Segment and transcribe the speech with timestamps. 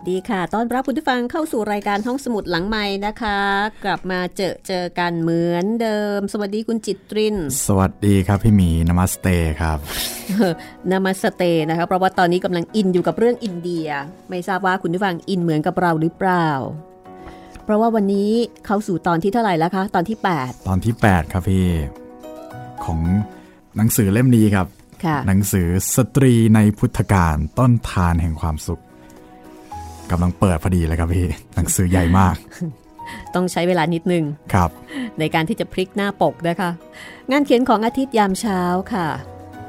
[0.00, 3.38] สวัสดีค่ะ ต้อนรับคุณผู้ฟังเข้าสู่รายการห้องสมุดหลังใหม่นะคะ
[3.84, 7.36] กลับมาเจอเจอกันเหมือนเดิม สวัสดีคุณจิตริน
[7.66, 9.28] สวัสดีครับพี่หมีนามาสเต
[9.60, 9.78] ครับ
[10.90, 13.88] นามาสเตนะคะเพราะว่าตอนนี้กำลังอินอยู่กับเรื่องอินเดีย
[14.30, 16.48] ไม่ทราบว่าคุณผู้ฟังอินเหมือนกับเราหรือเปล่า
[17.64, 18.30] เพราะว่าวันนี้
[18.66, 21.66] เข้าสู่ตอนที่เท่าไหร่แล้วคะ ตอนที่ 8 ตอนที่ 8 ครับพี่
[22.84, 23.00] ของ
[23.76, 24.66] หนังสือเล่มนี้ครับ
[25.26, 28.82] หนังสือสตรีในพุทธการต้นทานแห่งความสุข
[30.10, 32.36] กำลังเปิดพอดีเลยครับพี่หนังสือใหญ่มาก
[33.34, 34.24] ต้องใช้เวลานิดนึง
[34.54, 34.70] ครับ
[35.18, 36.70] ในการที่จะพลิกหน้าปกนะคะ
[37.30, 38.60] งานเขียนของอาทิตย์ยามเช้า
[38.92, 39.08] ค่ะ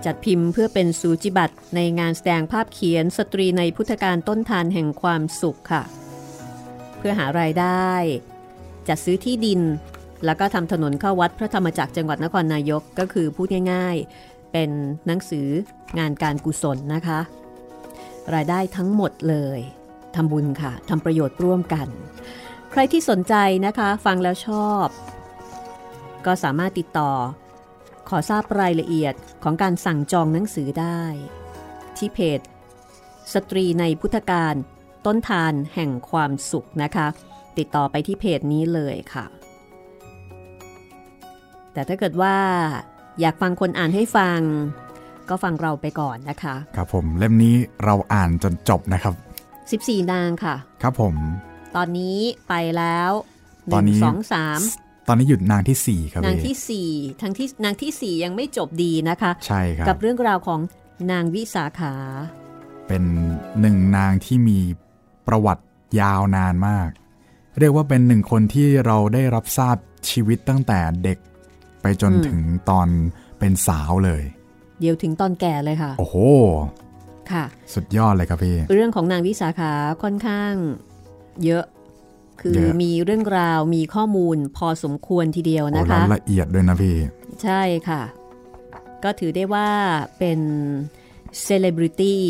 [0.05, 5.83] จัดพิมพ์เพื่อเป็นสูจิบัตรในงานแสดงภาพเขียนสตรีในพุทธการต้นทานแห่งความสุขค่ะ
[6.97, 7.91] เพื่อหารายได้
[8.87, 9.61] จัดซื้อที่ดิน
[10.25, 14.69] แล้วก็ทำถนนเข้าวัดพระธรรมจักรจังหวัดนครนายกก็คือพูดง่ายๆ เป็น
[15.07, 15.47] หนังสือ
[15.99, 17.19] งานการกุศลนะคะ
[18.33, 19.59] รายได้ทั้งหมดเลย
[20.15, 21.87] ทำบุญค่ะทำประโยชน์ร่วมกัน
[22.71, 24.87] ใครที่สนใจนะคะฟังแล้วชอบ
[26.25, 27.11] ก็สามารถติดต่อ
[28.09, 31.01] ขอทราบรายละเอียดของการสั่งจองหนังสือได้
[31.97, 32.39] ที่เพจ
[33.33, 34.55] สตรีในพุทธการ
[35.05, 37.07] ต้นทานแห่งความสุขนะคะ
[37.57, 39.25] ติดต่อไปที่เพจนี้เลยค่ะ
[41.73, 42.35] แต่ถ้าเกิดว่า
[43.19, 44.39] อยากฟังคนอ่านให้ฟัง
[45.29, 49.13] ก็ฟังเราไปก่อนนะคะ ครับผมเล่มนี้เราอ่านจนจบนะครับ
[49.69, 51.15] 14 นางค่ะ ครับผม
[51.75, 53.11] ตอนนี้ไปแล้ว
[53.73, 54.59] ตอนนี้สองสาม
[55.07, 60.59] ตอนนี้หยุดนางที่ 4 ครับนางที่ 4 ทั้งที่นางที่ 4 ยังไม่จบดีนะคะ ใช่ครับ กับเรื่องราวของ
[61.11, 61.93] นางวิสาขา
[62.87, 63.03] เป็น
[63.61, 64.59] หนึ่งนางที่มี
[65.27, 65.65] ประวัติ
[66.01, 66.89] ยาวนานมาก
[67.59, 69.75] เรียกว่าเป็นหนึ่งคนที่เราได้รับทราบ
[70.09, 71.17] ชีวิตตั้งแต่เด็ก
[71.81, 72.87] ไปจนถึงตอน
[73.39, 74.23] เป็นสาวเลย
[74.79, 76.15] เดี๋ยวถึงตอนแก่เลยค่ะ โอ้โห
[77.33, 79.71] ค่ะ สุดยอดเลยครับพี่ เรื่องของนางวิสาขา
[80.03, 80.53] ค่อนข้าง
[81.45, 81.65] เยอะ
[82.41, 86.95] คือมีเรื่องราวมีข้อมูลพอสมควรทีเดียวนะคะละเอียดด้วยนะพี่
[87.43, 88.01] ใช่ค่ะ
[89.03, 89.69] ก็ถือได้ว่า
[90.17, 90.39] เป็น
[91.43, 92.21] เซเลบริตี้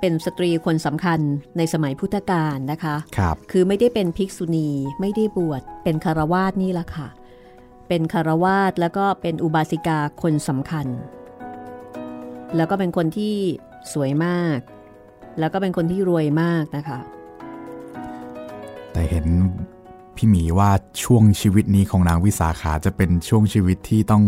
[0.00, 1.20] เป็นสตรีคนสำคัญ
[1.56, 4.70] ในสมัยพุทธกาลนะคะครับคือไม่ได้เป็นภิกษุณี
[5.00, 7.08] ไม่ได้บวชเป็นฆราวาสนี่แหละค่ะ
[7.88, 10.86] เป็นคารวาสแล้วก็เป็นอุบาสิกาคนสำคัญ
[12.56, 13.36] แล้วก็เป็นคนที่
[13.92, 14.58] สวยมาก
[15.38, 17.00] แล้วก็เป็นคนที่รวยมากนะคะ
[18.92, 19.26] แต่เห็น
[20.16, 20.70] พี่หมีว่า
[21.02, 24.22] ช่วงชีวิตนี้ของนางวิสาขาจะเป็นช่วงชีวิตที่ต้อง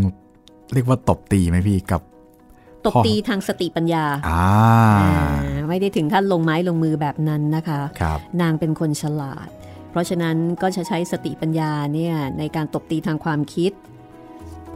[0.72, 2.02] เรียกว่าตบตีไหมพี่กับ
[2.86, 4.44] ตบตีทางสติปัญญาอ่า
[5.68, 8.04] ไม่ได้ถึงขั้นลงไม้ลงมือแบบนั้นนะคะค
[8.40, 9.48] นางเป็นคนฉลาด
[9.90, 13.99] เพราะฉะนั้นก็จะใช้สติปัญญาเนี่ยในการตบตีทางความคิดเ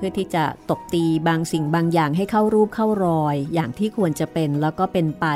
[0.06, 5.26] พื่อที่จะตบตีบางสิ่งบางอย่างให้เข้ารูปเข้ารอย อย่างที่ควรจะเป็นแล้วก็เป็นไป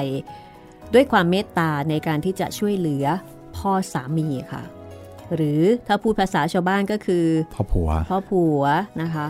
[0.95, 3.05] ด้วยความเมตตาในการที่จะช่วยเหลือ
[3.57, 4.63] พ่อสามีค่ะ
[5.35, 7.25] หรือถ้าพูดภาษาชาวบ้านก็คือ
[7.55, 8.63] พ่อผัวพ่อผัว
[9.03, 9.27] นะคะ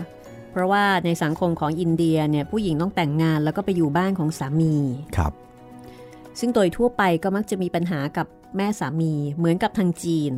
[0.51, 4.75] เพราะว่าในสังคมของอินเดียเนี่ยผู้หญิงต้องแต่งงานแล้วก็ไปอยู่บ้านของสามี
[5.17, 5.33] ครับ
[6.39, 8.27] ซึ่งโดยทั่วไปก็มักจะมีปัญหากับ
[8.57, 10.33] แม่สามีเหมือนกับทางจีน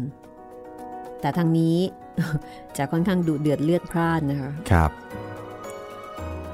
[1.22, 1.78] แต่ทางนี้
[2.78, 4.92] จะค่อนข้างดุเดือดเลือดพร่านนะคะครับ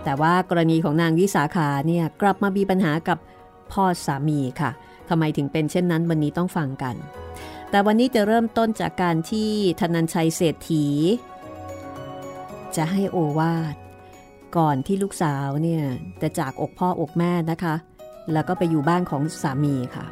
[0.03, 3.17] แต่ว่ากรณีของนางวิสาขาเนี่ยกลับมามีปัญหากับ
[3.71, 4.71] พ่อสามีค่ะ
[5.09, 6.95] ทำไมถึงเป็นเช่นนั้นวันนี้ต้องฟังกัน
[7.69, 10.85] แต่วันนี้จะเริ่มต้นจากการที่ธนัญชัยเศรษฐี
[12.75, 13.75] จะให้โอวาด
[14.57, 15.83] ก่อนที่ลูกสาวเนี่ย
[16.21, 17.75] จะจากอกพ่ออกแม่นะคะ
[18.33, 20.05] แล้วก็ไปอยู่บ้านของสามีค่ะ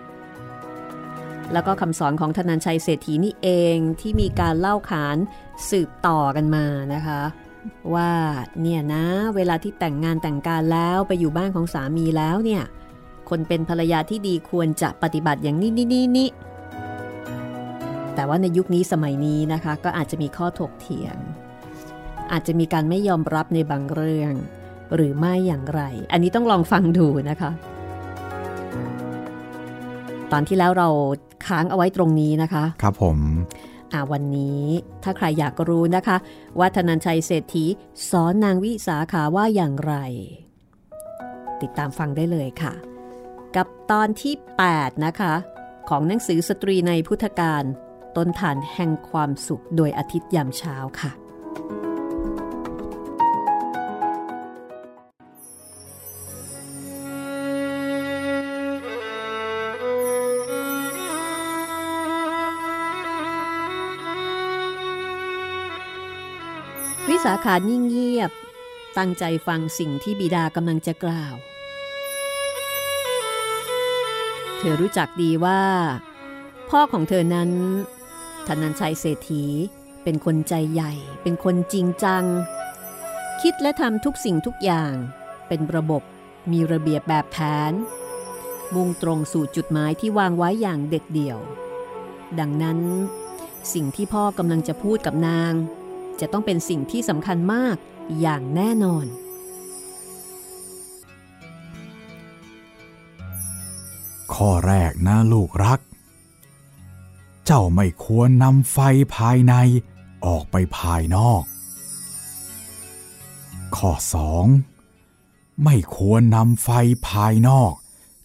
[1.54, 5.18] แล้วก็คำสอนของธนัญชัยเศรษฐีนี่เองที่มีการเล่าขาน
[5.70, 7.22] สืบต่อกันมานะคะ
[7.94, 8.12] ว่า
[8.62, 12.64] เนี่ยนะเวลาที่แต่งงานแต่งการแล้วไปอยู่บ้านของสามีแล้วเนี่ย
[13.30, 16.30] คนเป็นภรรยาที่ดีควรจะปฏิบัติอย่างนี้นี่นี่นี่
[18.16, 21.18] แต่ว่าในยุคนี้สมัยนี้นะคะ ก็อาจจะมีข้อถกเถียง
[22.32, 24.34] อาจจะมีการไม่ยอมรับในบางเรื่อง
[24.96, 25.82] หรือไม่อย่างไร
[26.12, 27.52] อันนี้ต้องลองฟังดูนะคะ
[30.32, 30.90] ตอนที่แล้วเรา
[31.48, 33.18] ค้างเอาไว้ตรงนี้นะคะ ครับผม
[33.94, 34.64] อ่าวันนี้
[35.04, 36.18] ถ้าใครอยากรู้นะคะ
[36.60, 37.66] ว่าธนัญชัยเศรษฐี
[38.10, 39.96] สอนนางวิสาขาว่าอย่างไร
[41.62, 42.74] ติดตามฟังได้เลยค่ะ
[43.56, 44.34] กับตอนที่
[44.70, 45.34] 8 นะคะ
[45.90, 47.64] ของหนังสือสตรีในพุทธการ
[48.18, 51.12] ต้นฐานแห่งความสุขโดยอาทิตย์ยามเช้าค่ะ
[67.26, 68.32] สาขานิ่งเงียบ
[68.98, 71.36] ตั้งใจฟังสิ่งที่บิดากำลังจะกล่าว
[74.58, 75.62] เธอรู้จักดีว่า
[76.70, 77.52] พ่อของเธอนั้น
[78.48, 79.46] ธนันชัยเศรษฐี
[80.04, 82.24] เป็นคนใจใหญ่ เป็นคนจริงจัง
[83.42, 84.94] คิดและทำทุกสิ่งทุกอย่าง
[85.48, 86.04] เป็นระบบ
[86.52, 87.38] มีระเบียบแบบแผ
[87.72, 87.74] น
[88.74, 91.40] มุ่งตรงสู่จุดหมายที่วางไว้อย่างเด็ดเดี่ยว
[92.40, 92.80] ดังนั้น
[93.74, 95.54] สิ่งที่พ่อกำลังจะพูดกับนาง
[96.20, 97.76] จะต้องเป็นสิ่งที่สำคัญมาก
[98.22, 99.06] อย่างแน่นอน
[104.34, 105.80] ข้อแรกนะลูกรัก
[107.46, 108.78] เจ้าไม่ควรนำไฟ
[109.16, 109.54] ภายใน
[110.26, 111.44] ออกไปภายนอก
[113.76, 114.46] ข้อสอง
[115.64, 116.70] ไม่ควรนำไฟ
[117.10, 117.74] ภายนอก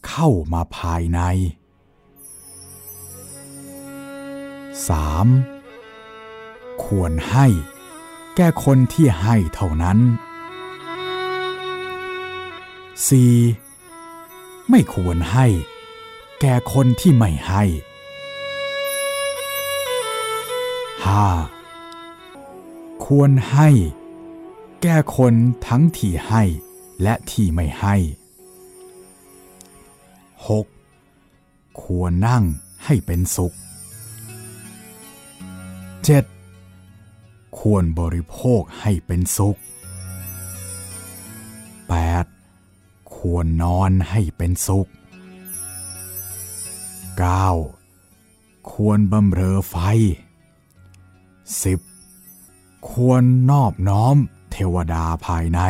[0.08, 1.20] เข้ามาภายใน
[5.40, 6.84] 3.
[6.84, 7.46] ควรให้
[8.36, 9.98] แก่คนที่ให้เท่านั้น
[13.74, 14.70] 4.
[14.70, 15.46] ไม่ควรให้
[16.40, 17.62] แก่คนที่ไม่ให้
[21.14, 23.06] 5.
[23.06, 23.68] ควรให้
[24.82, 25.34] แก่คน
[25.66, 26.42] ทั้งที่ให้
[27.02, 27.94] และที่ไม่ให้
[31.08, 31.82] 6.
[31.82, 32.44] ควรนั่ง
[32.84, 36.39] ให้เป็นสุข 7.
[37.58, 39.58] ควรบริโภคให้เป็นสุข
[42.36, 43.14] 8.
[43.16, 44.88] ควรนอนให้เป็นสุข
[47.78, 48.70] 9.
[48.72, 49.76] ควรบำเรอไฟ
[51.72, 52.88] 10.
[52.90, 54.16] ควรนอบน้อม
[54.50, 55.60] เทวดาภายใน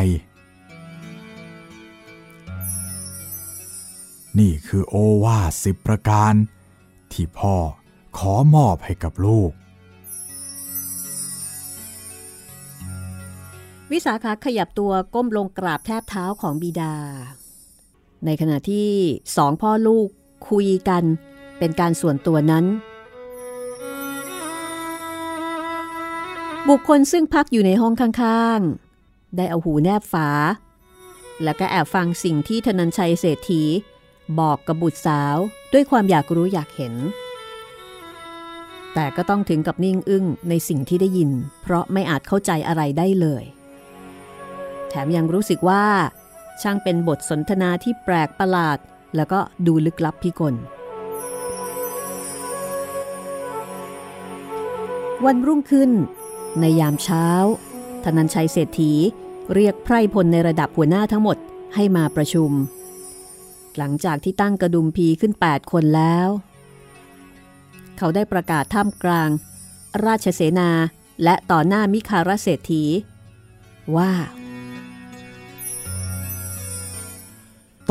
[4.39, 6.33] นี่คือโอวาสิบประการ
[7.11, 7.55] ที่พ่อ
[8.17, 9.51] ขอมอบให้กับลูก
[13.91, 16.95] วิสาขาขยับตัวก้มลงกราบแทบเท้าของบิดา
[18.25, 18.89] ในขณะที่
[19.37, 20.07] สองพ่อลูก
[20.49, 21.03] คุยกัน
[21.59, 22.65] เป็นการส่วนตัวนั้น
[26.69, 30.29] บุคคลซึ่งพักอยู่ในห้องข้างๆ ได้เอาหูแนบฝา
[31.43, 33.63] แล้วก็แอบฟังสิ่งที่ธนัญชัยเศรษฐี
[34.39, 35.37] บอกกับบุตรสาว
[35.73, 36.93] ด้วยความอยากรู้อยากเห็น
[38.93, 43.43] แต่ก็ต้องถึงกับนิ่งอึ้งในสิ่งที่ได้ยิน เพราะไม่อาจเข้าใจอะไรได้เลย
[44.93, 45.85] แถมยังรู้สึกว่า
[46.61, 48.77] ช่างเป็นบทสนทนาที่แปลกประหลาด
[49.15, 50.55] แล้วก็ดูลึกลับพิกล
[55.25, 55.91] วันรุ่งขึ้น
[56.59, 57.27] ในยามเช้า
[58.03, 58.91] ธนัญชัยเศรษฐี
[59.53, 61.37] เรียกไพร่พลในระดับหัวหน้าทั้งหมด
[61.75, 62.51] ให้มาประชุม
[63.77, 66.27] หลังจากที่ตั้งกระดุมพีขึ้น 8 คนแล้ว
[67.97, 69.29] เขาได้ประกาศท่ามกลาง
[70.05, 70.69] ราชเสนา
[71.23, 72.83] และต่อหน้ามิคารเศรษฐี
[73.97, 74.11] ว่า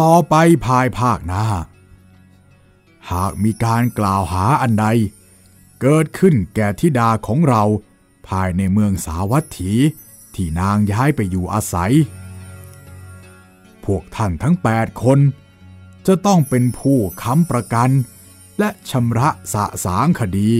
[0.01, 0.35] ต่อไป
[0.67, 1.45] ภายภาคหน้า
[3.11, 4.87] หากมีการกล่าวหาอันใด
[5.81, 7.63] เกิดขึ้นแก่ธิดาของเรา
[8.29, 9.73] ภายในเมืองสาวัตถี
[10.35, 11.93] ที่นางย้ายไปอยู่อาศัย
[13.85, 15.19] พวกท่านทั้งแปดคน
[16.07, 17.91] จะต้องเป็นผู้ค้ำประกัน
[18.59, 20.53] และชำระสะสางคดี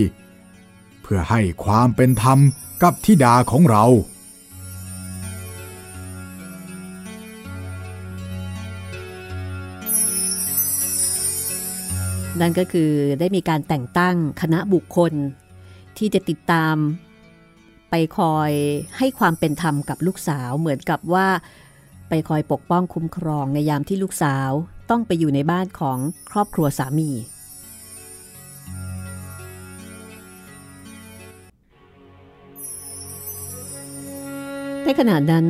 [1.01, 2.39] เพื่อให้ความเป็นธรรม
[2.81, 3.85] กับธิดาของเรา
[12.39, 15.13] นั่นก็คือได้มีการแต่งตั้งคณะบุคคล
[15.97, 16.75] ที่จะติดตาม
[17.89, 18.51] ไปคอย
[18.97, 21.27] ให้ความเป็นธรรมกับลูกสาวเหมือนกับว่า
[22.09, 24.49] ไปคอยปกป้องคุ้มครองในยามที่ลูกสาว
[24.89, 25.97] ต้องไปอยู่ในบ้านของ
[26.31, 27.09] ครอบครัวสามี
[34.85, 35.45] ในขณะนั้น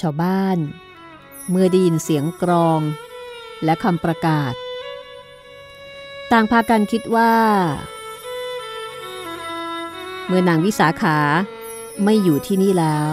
[0.00, 0.58] ชาวบ้าน
[1.50, 2.80] เมื่อได้ยินเสียงกรอง
[3.64, 4.52] และคำประกาศ
[6.32, 7.34] ต่างพากันคิดว่า
[10.26, 11.18] เมื่อนางวิสาขา
[12.04, 13.10] ไม่อยู่ที่นี่แล้ว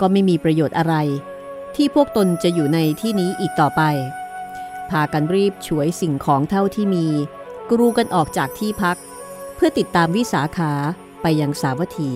[0.00, 0.94] ก็ไม่มีประโยชน์อะไร
[1.76, 3.82] ที่พวกตนจะอยู่ในที่นี้อีกต่อไป
[4.90, 7.06] พากันรีบฉวยสิ่งของเท่าที่มี
[7.70, 8.96] กรูกันออกจากที่พัก
[9.54, 10.72] เพื่อติดตามวิสาขา
[11.22, 12.12] ไปยังสาวัตถี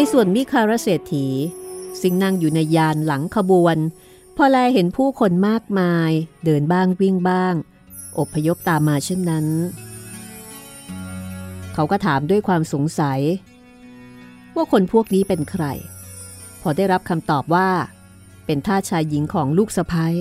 [0.00, 1.26] ในส่วนมิคารเศรษฐี
[2.00, 3.76] ซึ่งนั่งอยู่ในยานหลังขบวน
[4.36, 6.10] พอแลเห็นผู้คนมากมาย
[6.44, 7.54] เดินบ้างวิ่งบ้าง
[8.18, 9.46] อบพยพตามมาเช่นนั้น
[11.74, 13.20] เขาก็ถามด้วยความสงสัย
[14.54, 15.64] ว่าคนพวกนี้เป็นใคร
[16.60, 17.70] พอได้รับคำตอบว่า
[18.46, 20.14] เป็นท่าชายหญิงของลูกสะพ้าย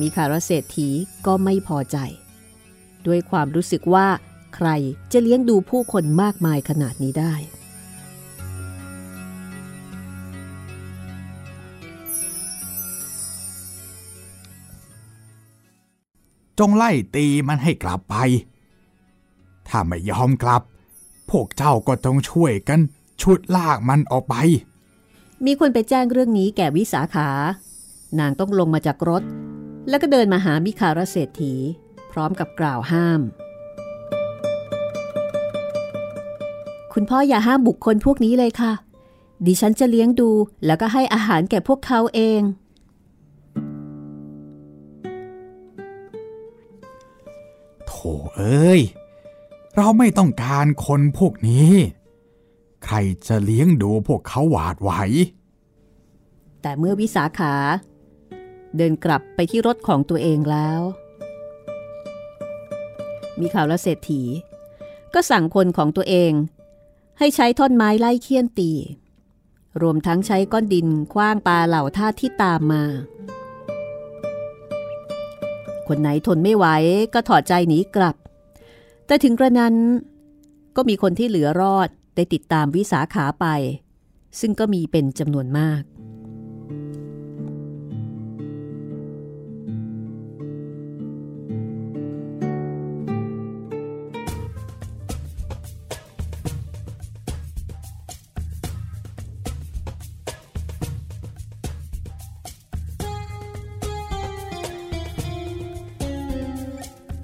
[0.00, 0.88] มีคารเศรษฐี
[1.26, 1.96] ก็ไม่พอใจ
[3.06, 4.06] ด้วยความรู้สึกว่า
[4.56, 4.68] ใคร
[5.12, 7.36] จะเลี้ยงดูผู้คนมากมายขนาดนี้ได้
[16.58, 18.14] จงไล่ตีมันให้กลับไป
[19.68, 20.62] ถ้าไม่ยอมกลับ
[21.30, 22.80] พวกเจ้าก็ต้องช่วยกัน
[23.22, 24.34] ชุดลากมันออกไป
[25.46, 27.28] มีคนไปแจ้งเรื่องนี้แก่วิสาขา
[28.18, 29.22] นางต้องลงมาจากรถ
[29.88, 31.54] แล้วก็เดินมาหามิคารเศรษฐี
[32.12, 33.20] พร้อมกับกล่าวห้าม
[36.92, 38.72] คุณพ่ออย่าห้ามบุคคลพวกนี้เลยค่ะ
[39.46, 40.30] ดิฉันจะเลี้ยงดู
[40.66, 42.40] แล้วก็ให้อาหารแก่พวกเขาเอง
[48.34, 48.80] เอ้ย
[49.76, 51.72] เราไม่ต้องการคนพวกนี้
[52.84, 52.96] ใคร
[53.26, 54.90] จะเลี้ยงดูพวกเขาหวาดไหว
[56.62, 57.54] แต่เมื่อวิสาขา
[58.76, 60.80] เดินกลับไปที่รถของตัวเองแล้ว
[63.40, 64.22] มีข่าวละเศรษฐี
[65.14, 66.32] ก็สั่งคนของตัวเอง
[67.18, 68.72] ให้ใช้ท่อนไม้ไล่เคี่ยนตี
[69.82, 72.84] รวมทั้งใช้ก้อนดินคว้างปลาเหล่าท่าที่ตามมา
[75.88, 76.66] คนไหนทนไม่ไหว
[77.14, 78.16] ก็ถอดใจหนีกลับ
[79.06, 79.74] แต่ถึงกระนั้น
[80.76, 83.46] ก็มีคนที่เหลือรอดได้ติดตามวิสาขาไป
[84.40, 85.82] ซึ่งก็มีเป็นจำนวนมาก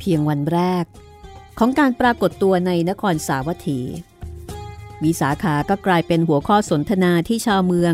[0.02, 0.84] เพียงวันแรก
[1.58, 3.80] ของการปรากฏตัวในนครสาวัตถี
[5.02, 7.92] วิสาขาก็กลายเป็นหัวข้อสนทนาที่ชาวเมือง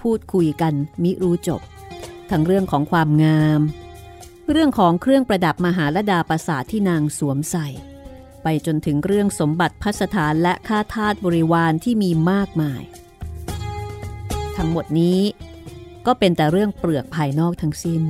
[0.00, 1.60] พูดคุยกันมิรู้จบ
[2.30, 3.60] ทั้งเรื่องของความงาม
[4.50, 7.68] เรื่องของเครื่องประดับมหาลดาประสาทที่นางสวมใส่
[8.42, 12.82] ไปจนถึงเรื่องสมบัติพัสถานและค่าทาสบริวารที่มีมากมาย
[14.56, 15.20] ทั้งหมดนี้
[16.06, 18.02] ก็เป็นแต่เรื่องเปลือกภายนอกทั้งสิ้น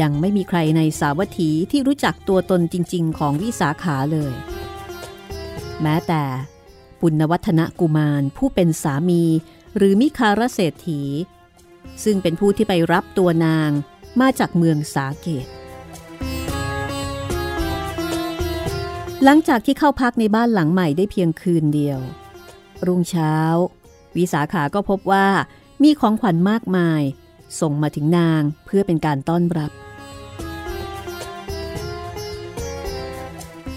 [0.00, 4.34] ยังไม่มีใครในสาวัตถีที่รู้จักตัวตนจริง ๆ ของวิสาขาเลย
[5.82, 6.24] แม้แต่
[7.00, 9.22] ปุณวัฒนกุมารผู้เป็นสามี
[9.76, 11.02] หรือมิคารเศรษฐี
[12.04, 13.70] ซึ่งเป็นผู้ที่ไปรับตัวนาง
[14.20, 15.46] มาจากเมืองสาเกต
[19.24, 22.00] หลังจากที่เข้าพักในบ้านหลังใหม่ได้เพียงคืนเดียว
[22.86, 23.34] รุ่งเช้า
[24.16, 25.26] วิสาขาก็พบว่า
[25.82, 27.02] มีของขวัญมากมาย
[27.60, 29.70] ส่งมาถึงนางเพื่อเป็นการต้อนรับ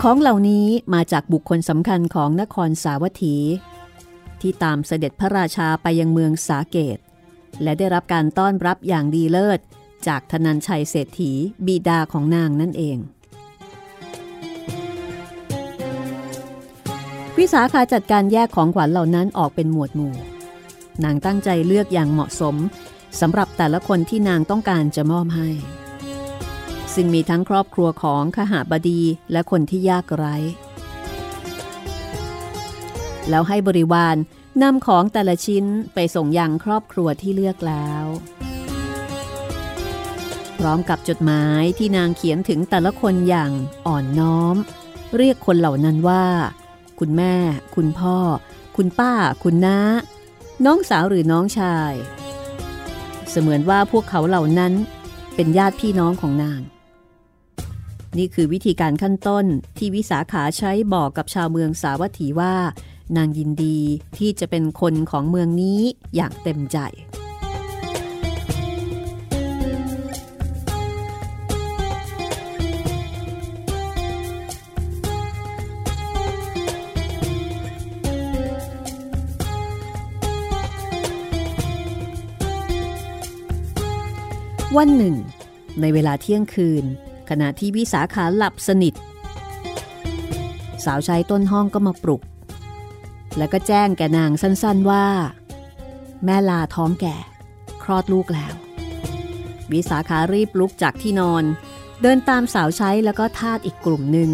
[0.04, 3.36] ของเหล่านี้มาจากบุคคลสำคัญของนครสาวัตถี
[4.42, 6.98] ที่ตามเสด็จพระราชาไปยังเมืองสาเกต
[7.64, 9.60] และได้รับการต้อนรับอย่างดีเลิศ
[10.08, 11.32] จากธนันชัยเศรษฐี
[11.66, 12.98] บิดาของนางนั่นเอง
[17.38, 20.14] วิสาขาจัดการแยกของขวัญเหล่านั้นออกเป็นหมวดหมู่
[21.04, 22.56] นางตั้งใจเลือกอย่างเหมาะสม
[23.20, 25.50] สำหรับแต่ละคนที่นางต้องการจะมอบให้
[27.00, 29.02] ซึ่งมีทั้งครอบครัวของขหาบดี
[29.32, 30.36] และคนที่ยากไร้
[33.30, 34.16] แล้วให้บริวาร
[34.62, 38.04] นำของแต่ละชิ้นไปส่งยังครอบครัวที่เลือกแล้ว
[40.58, 43.52] พร้อมกับจดหมายที่นางเขียนถึงแต่ละคนอย่าง
[43.88, 44.56] อ่อนน้อม
[45.18, 46.26] เรียกคนเหล่านั้นว่า
[47.00, 47.36] คุณแม่
[47.76, 48.18] คุณพ่อ
[48.78, 49.14] คุณป้า
[49.44, 49.78] คุณน้า
[50.66, 51.94] น้องสาวหรือน้องชาย
[53.30, 54.74] เสมือนว่าพวกเขาเหล่านั้น
[55.36, 56.62] เป็นญาติพี่น้องของนาง
[58.18, 59.46] นี่คือวิธีการขั้นต้น
[59.78, 62.56] ที่วิสาขาใช้บอกกับชาวเมืองสาวัตถีว่า
[63.18, 63.80] นางยินดี
[64.18, 65.82] ที่จะเป็นคนของเมืองนี้
[66.16, 66.78] อย่างเต็มใจ
[84.78, 85.16] วันหนึ่ง
[85.82, 86.86] ในเวลาเที่ยงคืน
[87.30, 88.94] ขณะที่วิสาขาหลับสนิท
[90.86, 92.22] สาวใช้ต้นห้องก็มาปลุก
[93.38, 95.06] แล้วก็แจ้งแกนางสั้นๆว่า
[96.26, 97.16] แม่ลาท้องแก่
[97.84, 98.54] คลอดลูกแล้ว
[99.72, 101.44] วิสาขารีบลุกจากที่นอน
[102.02, 104.30] เดินตามสาวใช้แล้วก็ทาสอีกกลุ่มหนึ่ง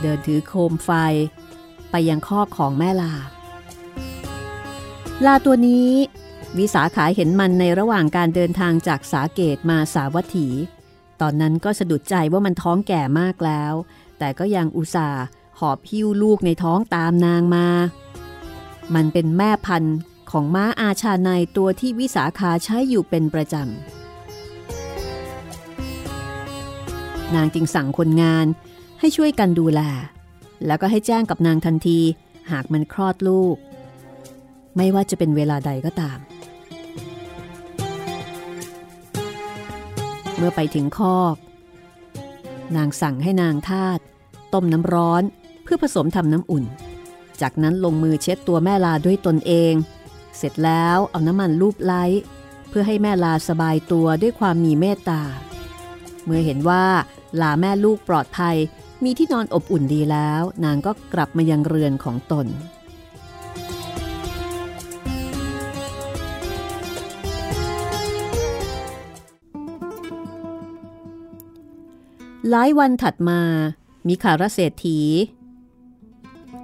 [0.00, 0.90] เดินถือโคมไฟ
[1.90, 3.12] ไปยังคอกของแม่ลา
[5.24, 5.90] ลาตัวนี้
[6.58, 10.48] วิสาขาเห็นมันในระหว่างการเดินทางจากสาเกตมาสาวัตถี
[11.20, 13.72] ตอนนั้นก็สะดุดใจว่ามันท้องแก่มากแล้ว
[14.18, 15.22] แต่ก็ยังอุตส่าห์
[15.58, 17.66] หอบหิ้วลูกในท้องตามนางมา
[18.94, 19.96] มันเป็นแม่พันธุ์
[20.30, 23.74] ของม้าอาชาในตัวที่วิสาขาใช้อยู่เป็นประจำ
[27.34, 28.46] นางจึงสั่งคนงาน
[29.00, 29.80] ให้ช่วยกันดูแล
[30.66, 32.00] แล้วก็ให้แจ้งกับนางทันที
[32.50, 33.56] หากมันคลอดลูก
[34.76, 36.18] ไม่ว่าจะเป็นเวลาใดก็ตาม
[40.36, 41.36] เมื่อไปถึงคอก
[42.76, 43.98] นางสั่งให้นางทาต
[44.54, 45.22] ต้มน้ำร้อน
[45.62, 46.64] เพื่อผสมทำน้ำอุ่น
[47.40, 49.74] จากนั้นลงมือเช็ดตัวแม่ลาด้วยตนเอง
[50.36, 52.04] เสร็จแล้วเอาน้ำมันลูบไล้
[52.68, 55.22] เพื่อให้แม่ลาสบายตัวด้วยความมีเมตตา
[56.24, 56.84] เมื่อเห็นว่า
[57.40, 58.56] ลาแม่ลูกปลอดภัย
[59.04, 62.46] มีที่นอนอบอุ่นดีแล้ว นางก็กลับมายังเรือนของตน
[72.50, 73.40] หลายวันถัดมา
[74.08, 75.00] มีขารเศรษฐี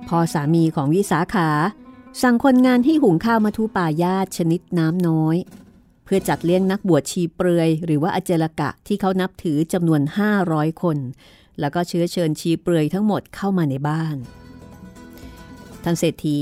[0.09, 1.51] พ่อสามีของวิสาขา
[2.23, 5.37] สั่งคนงานให้หุงข้าวมาทุปายาตชนิดน้ำน้อย
[6.05, 10.01] เพื่อจัดเลี้ยงนักบวชชีเปลือย หรือว่าอเจลกะที่เขานับถือจำนวน
[10.43, 10.99] 500 คน
[11.61, 14.17] แล้วก็เชื้อเชิญชีเปลือยทั้งหมดเข้ามาในบ้าน
[15.83, 16.41] ท่านเศรษฐี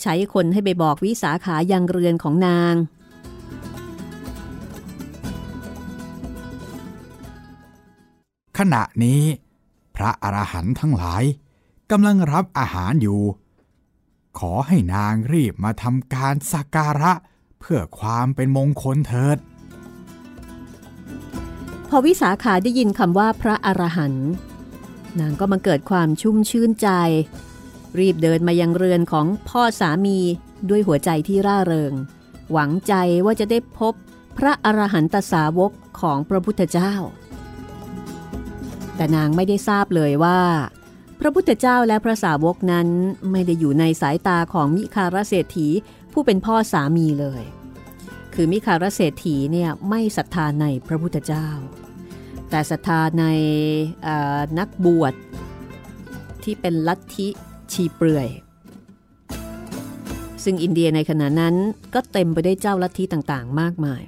[0.00, 2.74] ใช้คนให้ไปบอกวิสาขายังเรือนของนาง
[8.58, 9.22] ขณะนี้
[9.96, 11.22] พระอรหันต์ทั้งหลาย
[11.90, 13.20] กำลังรับอาหารอยู่
[14.38, 17.12] ขอให้นางรีบมาทำการสักการะ
[17.60, 19.38] เพื่อความเป็นมงคลเถิด
[21.88, 24.28] พอวิสาขาได้ยินคำว่าพระอรหันต์
[25.20, 26.88] นางก็มาเกิดความชุ่มชื่นใจ
[27.98, 30.18] รีบเดินมายังเรือนของพ่อสามี
[30.68, 31.92] ด้วยหัวใจที่ร่าเริง
[32.52, 32.94] หวังใจ
[33.24, 33.94] ว่าจะได้พบ
[34.38, 36.94] พระอรหันตสาวกของพระพุทธเจ้า
[38.96, 40.40] แต่นางไม่ได้ทราบเลยว่า
[41.20, 42.88] พระพุทธเจ้าและพระสาวกนั้น
[43.30, 45.68] ไม่ได้อยู่ในสายตาของมิคาราเศรษฐี
[46.12, 47.42] ผู้เป็นพ่อสามีเลย
[48.34, 51.48] คือมิคาราเศรษฐีเนี่ยไม่ศรัทธาในพระพุทธเจ้า
[52.50, 53.24] แต่ศรัทธาใน
[54.58, 55.14] นักบวช
[56.42, 57.28] ที่เป็นลัทธิ
[57.72, 58.28] ชีเปลือย
[60.44, 61.54] ซึ่งอินเดียในขณะนั้น
[61.94, 64.02] ก็เต็มไปได้วยเจ้าลัทธิต่างๆ มากมาย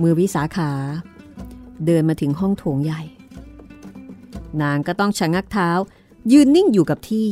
[0.00, 0.70] มือวิสาขา
[1.86, 3.02] เดินมาถึงห้องโถงใหญ่
[4.62, 5.70] นางก็ต้องชะงักเท้า
[6.32, 7.30] ยืนนิ่งอยู่กับที่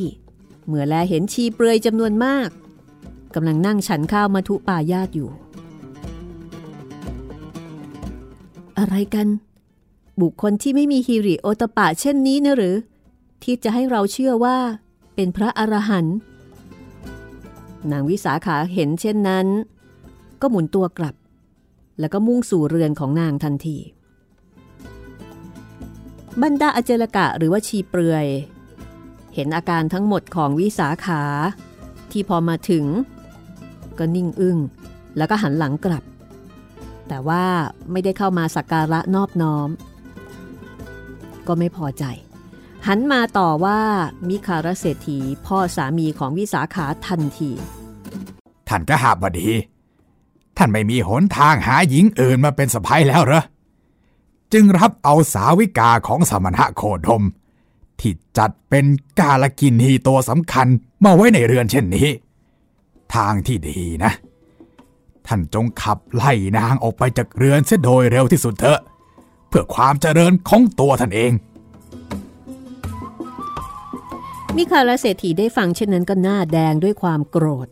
[0.66, 2.48] เมื่อแลเห็นชีเปลือยจำนวนมาก
[3.34, 5.30] กำลังนั่งฉันข้าวมาทุปายาตอยู่
[8.78, 9.26] อะไรกัน
[10.20, 12.76] บุคคลที่ไม่มีฮิริโอตปะเช่นนี้นะหรือ
[13.42, 14.58] ที่จะให้เราเชื่อว่า
[15.14, 16.16] เป็นพระอรหันต์
[17.90, 19.46] นางวิสาขาเห็นเช่นนั้น
[20.40, 21.14] ก็หมุนตัวกลับ
[22.00, 23.78] แล้วก็มุ่งสู่เรือนของนางทันที
[26.42, 28.26] บรรดาอเจลกะหรือว่าชีเปลือย
[29.34, 31.22] เห็นอาการทั้งหมดของวิสาขา
[32.10, 32.84] ที่พอมาถึง
[33.98, 34.58] ก็นิ่งอึ้ง
[35.16, 36.04] แล้วก็หันหลังกลับ
[37.08, 37.44] แต่ว่า
[37.90, 39.68] ไม่ได้เข้ามาสักการะนอบน้อม
[41.46, 42.04] ก็ไม่พอใจ
[42.86, 43.80] หันมาต่อว่า
[44.28, 47.50] มิคารเศรษฐีพ่อสามีของวิสาขาทันที
[48.68, 49.48] ท่านก็หาบดี
[50.56, 53.42] ท่านไม่มีหนทางหาหญิงอื่นมาเป็นสะพ้ยแล้วเหรอ
[54.52, 57.24] จึงรับเอาสาวิกาของสมณะโคดม
[58.00, 58.86] ที่จัดเป็น
[59.20, 60.66] กาลกินฮีตัวสำคัญ
[61.04, 62.08] มาไว้ในเรือนเช่นนี้
[63.14, 64.12] ทางที่ดีนะ
[65.26, 68.80] ท่านจงขับไล่นางออกไปจากเรือนเสียโดยเร็วที่สุดเถอะ
[69.48, 71.32] เพื่อความเจริญของตัวท่านเอง
[74.56, 77.68] มิคาลเศรษฐีได้ฟังเช่นนั้นก็หน้าแดงด้วยความโกรธ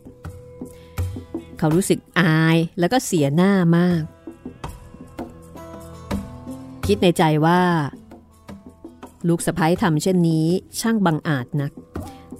[1.57, 4.01] เขารู้สึกอายแล้วก็เสียหน้ามาก
[6.85, 7.61] คิดในใจว่า
[9.27, 10.47] ลูกสะพ้ยทำเช่นนี้
[10.79, 11.71] ช่างบังอาจนัก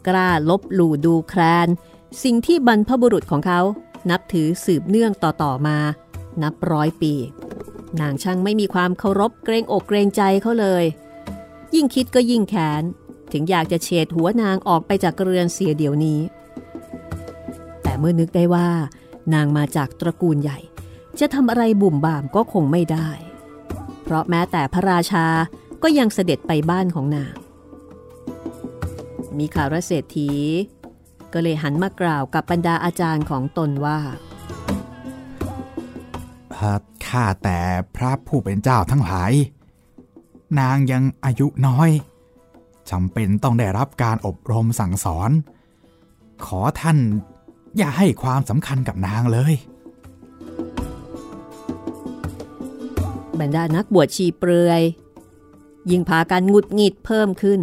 [0.08, 1.68] กล้าลบหลู่ดูแคลน
[2.24, 3.62] สิ่งที่บรรพบุรุษของเขา
[4.10, 5.78] นับถือสืบเนื่องต่อๆมา
[6.44, 7.14] นับร้อยปี
[8.02, 10.86] นางช่างไม่มีความเคารพเกรงอกเกรงใจเขาเลย
[11.76, 12.84] ยิ่งคิดก็ยิ่งแค้น
[13.32, 16.20] ถึงอยากจะเฉดหัวนางออกไปจากเรือนเสียเดี๋ยวนี้
[17.84, 18.70] แต่เมื่อนึกได้ว่า
[19.34, 20.60] นางมาจากตระกูลใหญ่
[21.20, 23.10] จะทำอะไรบุ่มบ่ามก็คงไม่ได้
[24.04, 25.26] เพราะแม้แต่พระราชา
[25.84, 27.36] ก็ยังเสด็จไปบ้านของนาง
[29.38, 30.32] มีคารเศรษฐี
[31.34, 34.00] ก็เลยหันมากล่าวกับบรรดาอาจารย์ของตนว่า
[37.08, 37.60] ข้าแต่
[37.96, 39.32] พระผู้เป็นเจ้าทั้งหลาย
[40.60, 41.90] นางยังอายุน้อย
[42.90, 45.32] จำเป็นต้องได้รับการอบรมสั่งสอน
[46.46, 46.98] ขอท่าน
[47.78, 49.54] อย่าให้ความสำคัญกับนางเลย
[53.40, 54.82] บรรดานักบวชชีเปลือย
[55.90, 57.62] ยิ่งพากันหงุดหงิดเพิ่มขึ้น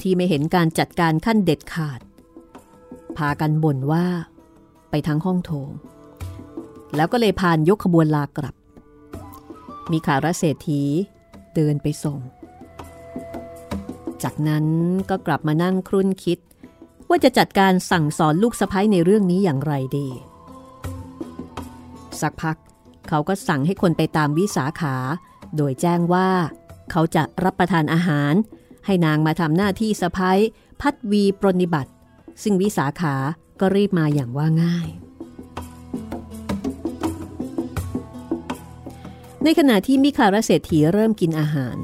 [0.00, 2.00] ที่ไม่เห็นการจัดการขั้นเด็ดขาด
[3.16, 4.06] พากันบ่นว่า
[4.90, 5.70] ไปทางห้องโถง
[6.96, 8.54] แล้วก็เลยพานยกขบวนลากลับ
[9.90, 10.82] มีขารเศรษฐี
[11.54, 12.18] เดินไปส่ง
[14.22, 14.66] จากนั้น
[15.10, 16.38] ก็กลับมานั่งครุ่นคิด
[17.08, 20.08] ว่าจะจัดการสั่งสอนลูกสะพ้ยในเรื่องนี้อย่างไรดี
[22.20, 22.56] สักพัก
[23.08, 24.96] เขาก็สั่งให้คนไปตามวิสาขา
[25.56, 26.28] โดยแจ้งว่า
[26.90, 28.34] เขาจะรับประทานอาหาร
[28.86, 30.38] ให้นางมาทำหน้าที่สะพ้ย
[30.80, 31.92] พัดวีปรนิบัติ
[32.42, 33.14] ซึ่งวิสาขา
[33.60, 34.88] ก็รีบมาอย่างว่าง่าย
[39.44, 41.76] ในขณะที่มิคาราเศรษฐีเริ่มกินอาหาร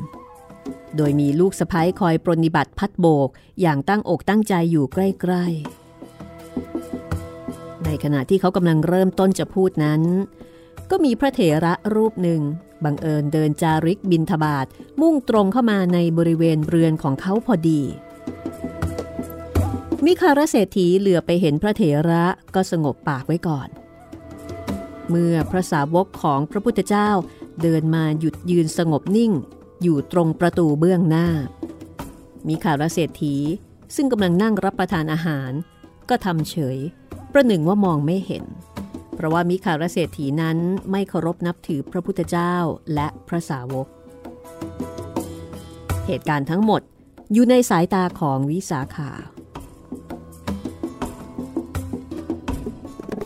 [0.96, 3.28] โดยมีลูกสะพ้ยคอยปรนิบัติพัดโบก
[3.60, 5.82] อย่างตั้งอกตั้งใจอยู่ใกล้ ๆ
[7.84, 10.02] ในขณะที่เขากำลังเริ่มต้นจะพูดนั้น
[10.90, 12.40] ก็มีพระเถระรูปหนึ่ง
[12.84, 14.66] บังเอิญเดินจาริกบินทบาท
[15.00, 17.82] มุ่งตรงเข้ามาในบริเวณเรือนของเขาพอดี
[20.04, 22.24] มิคารเศรษฐีเหลือไปเห็นพระเถระ
[22.54, 23.68] ก็สงบปากไว้ก่อน
[25.08, 27.10] เมื่อพระสาวกของพระพุทธเจ้า
[27.62, 29.32] เดินมาหยุดยืนสงบนิ่ง
[29.82, 31.28] อยู่ตรงประตูเบื้องหน้า
[32.48, 33.36] มิคารเศรษฐี
[33.94, 35.50] ซึ่งกำลังนั่งรับประทานอาหาร
[36.08, 36.78] ก็ทำเฉย
[37.32, 38.44] ประหนึ่งว่ามองไม่เห็น
[39.14, 40.58] เพราะว่ามิคาราเศรษฐีนั้น
[40.90, 42.54] ไม่เคารพนับถือพระพุทธเจ้า
[42.94, 43.86] และพระสาวก
[46.06, 46.82] เหตุการณ์ทั้งหมด
[47.32, 49.10] อยู่ในสายตาของวิสาขา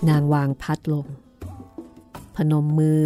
[0.09, 1.07] นางวางพัดลง
[2.37, 3.03] พนมมือ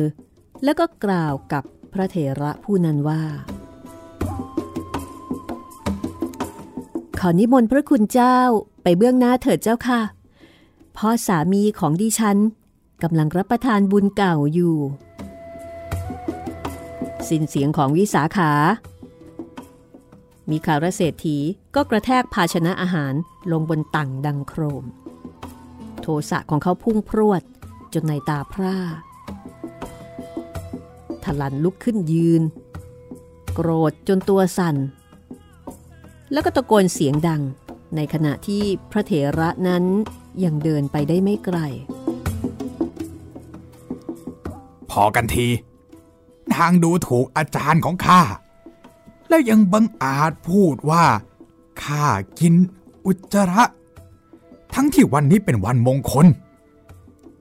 [0.65, 3.23] แล้วก็กล่าวกับ พระเถระผู้นั้นว่า
[7.19, 8.39] ขอนิมนต์พระคุณเจ้า
[8.83, 10.01] ไปเบื้องหน้าเถิดเจ้าค่ะ
[10.97, 12.39] พ่อสามีของดิฉัน
[13.03, 14.77] กำลังรับประทานบุญเก่าอยู่
[17.29, 18.53] สิ้นเสียงของวิสาขา
[20.51, 21.39] มีคารเศรษฐี
[21.75, 23.15] ก็กระแทกภาชนะอาหาร
[23.53, 24.85] ลงบนตังดังโครม
[26.01, 27.43] โทสะของเขาพุ่งพรวด
[27.93, 28.79] จนในตาพร่า
[31.25, 32.43] ทลันลุกขึ้นยืน
[33.55, 34.77] โกรธจนตัวสั่น
[36.33, 37.43] แล้วก็ตะโกนเสียงดัง
[37.97, 39.85] ในขณะที่พระเถระนั้น
[40.45, 41.59] ยังเดินไปได้ไม่ไกล
[44.91, 45.47] พอกันที
[46.55, 48.21] นางดูถูกอาจารย์ของข้า
[49.29, 51.05] แล้วยังบังอาจพูดว่า
[51.83, 52.05] ข้า
[52.41, 52.55] กิน
[53.07, 53.65] อุจจาระ
[54.75, 56.27] ทั้งที่วันนี้เป็นวันมงคล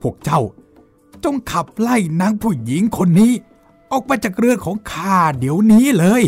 [0.02, 0.42] พวกเจ้า
[1.24, 3.32] จงขับไล่นางผู้หญิงคนนี้
[3.92, 6.24] ออกไปจากเรือนของข้าเดี๋ยวนี้เลย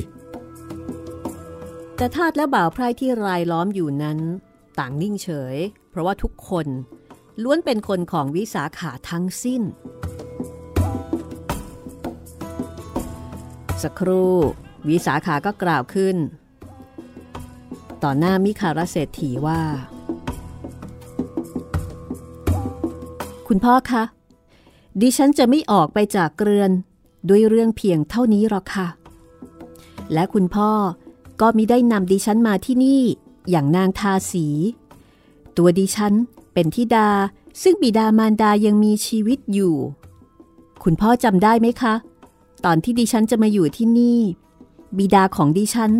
[1.96, 4.20] แต่ทาตและบ่าวไพร่ที่รายล้อมอยู่นั้น
[4.80, 5.58] ต่างนิ่งเฉย
[5.90, 6.68] เพราะว่าทุกคน
[7.44, 9.62] ล้วนเป็นคนของวิสาขาทั้งสิ้น
[13.84, 14.36] สักครู่
[14.90, 16.18] วิสาขาก็กล่าวขึ้น
[18.04, 19.62] ต่อหน้ามิคารเศรษฐีว่า
[23.48, 24.04] คุณพ่อคะ
[25.02, 26.72] ดิฉันจะไม่ออกไปจากเรือน
[27.30, 28.88] ด้วยเรื่องเพียงเท่านี้หรอกค่ะ
[30.14, 30.72] และคุณพ่อ
[31.42, 33.02] ก็มิได้นำดิฉันมาที่นี่
[33.50, 34.48] อย่างนางทาสี
[35.58, 36.14] ตัวดิฉัน
[36.54, 37.10] เป็นทิดา
[37.62, 39.76] ซึ่งบิดามารดายังมีชีวิตอยู่
[40.84, 41.94] คุณพ่อจำได้ไหมคะ
[42.66, 44.20] ตอนที่ดิฉันจะมาอยู่ที่นี่
[44.98, 45.92] บิดาของดิฉัน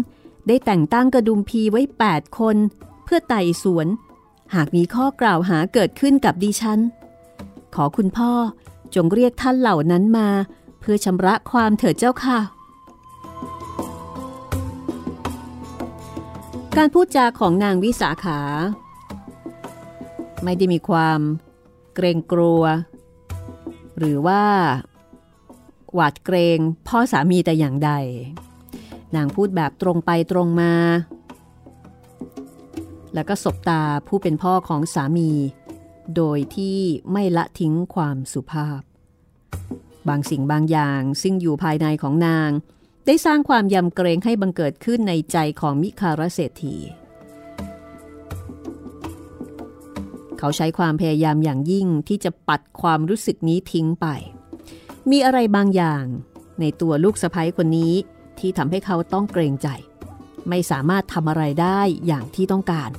[0.48, 1.82] ได้แต่งตั้งกระดุมพีไว้
[2.12, 2.58] 8 คน
[3.04, 3.88] เพื่อไต่สวน
[4.54, 6.80] หากมีข้อกล่าวหาเกิดขึ้นกับดิฉัน
[7.76, 8.32] ขอคุณพ่อ
[8.96, 10.28] จงเรียกท่านเหล่านั้นมา
[10.82, 12.40] เพื่อชำระความเถิดเจ้าค่ะ
[16.78, 18.40] การพูดจาของนางวิสาขา
[20.44, 21.20] ไม่ได้มีความ
[21.96, 22.64] เกรงกลัว
[23.98, 24.44] หรือว่า
[25.94, 27.92] หวาดเกรงพ่อสามีแต่อย่างใด
[29.16, 30.74] นางพูดแบบตรงไปตรงมา
[33.14, 35.32] แล้วก็สบตาผู้เป็นพ่อของสามี
[36.16, 36.80] โดยที่
[37.12, 38.82] ไม่ละทิ้งความสุภาพ
[40.10, 42.50] บางสิ่งบางอย่างซึ่งอยู่ภายในของนาง
[43.06, 46.76] ได้สร้างความยำเกรงให้บังเกิดขึ้นในใจของมิคารเศรษฐี
[50.40, 54.08] เขาใช้ความพยายามอย่างยิ่งที่จะปัดความรู้สึกนี้ทิ้งไป
[55.12, 56.06] มีอะไรบางอย่าง
[56.60, 57.94] ในตัวลูกสะพ้ยคนนี้
[58.40, 59.68] ที่ทำให้เขาต้องเกรงใจ
[60.50, 62.92] ไม่สามารถทำอะไรได้อย่างที่ต้องการ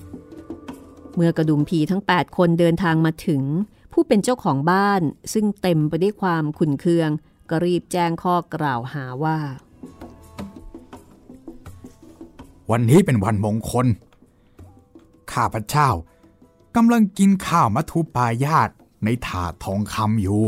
[1.14, 3.42] เมื่อกระดุมพีทั้ง 8 คนเดินทางมาถึง
[3.92, 5.02] ผู้เป็นเจ้าของบ้าน
[5.32, 7.10] ซึ่งเต็มไปด้วยความขุนเคือง
[7.50, 9.38] ก็รีบแจ้งข้อกล่าวหาว่า
[12.70, 13.86] วันนี้เป็นวันมงคล
[15.32, 15.88] ข้าพเจ้า
[16.76, 18.70] กำลังกินข้าวมัทุปายาต
[19.04, 20.42] ในถาดทองคำอยู่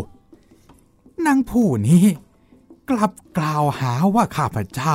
[1.26, 2.04] นางผู้นี้
[2.90, 4.94] กลับกล่าวหาว่าข้าพเจ้า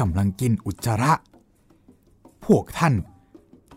[0.00, 1.12] กำลังกินอุจจาระ
[2.44, 2.94] พวกท่าน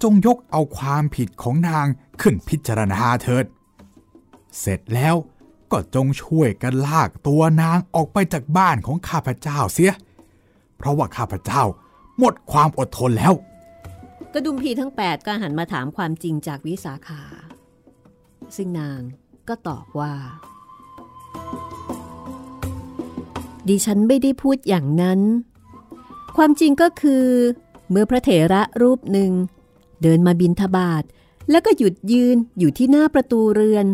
[0.04, 1.88] จงยกเอาความผิดของนาง
[2.22, 3.46] ขึ้นพิจารณาเถิด
[4.60, 5.16] เสร็จแล้ว
[5.72, 9.94] ก็จงช่วยกันลากตัวนางออกไปจากบ้านของข้าพเจ้าเสีย
[10.78, 11.64] เพราะว่าข้าพเจ้า
[12.18, 13.34] หมดความอดทนแล้ว
[14.34, 17.22] กระดุมพีทั้ง 8 ก็หันมาถามความจริงจากวิสาขา
[18.56, 19.02] ซึ่งนาง
[19.48, 20.14] ก็ตอบว่า
[23.68, 25.20] ดิฉันไม่ได้พูดอย่างนั้น
[26.38, 27.26] ความจริงก็คือ
[27.90, 29.32] เมื่อพระเถระรูปหนึ่ง
[30.02, 31.04] เดินมาบินทบาท
[31.50, 33.86] แล้วก็หยุดยืนอยู่ที่หน้าประตูเรือน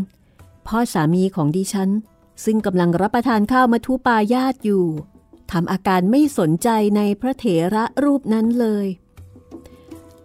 [0.67, 1.89] พ่อสามีของดิฉัน
[2.45, 4.85] ซึ่งกำลังรับประทานข้าวมาทุปายาตอยู่
[5.51, 8.87] ทำอาการไม่สนใจในพระเถระรูปนั้นเลย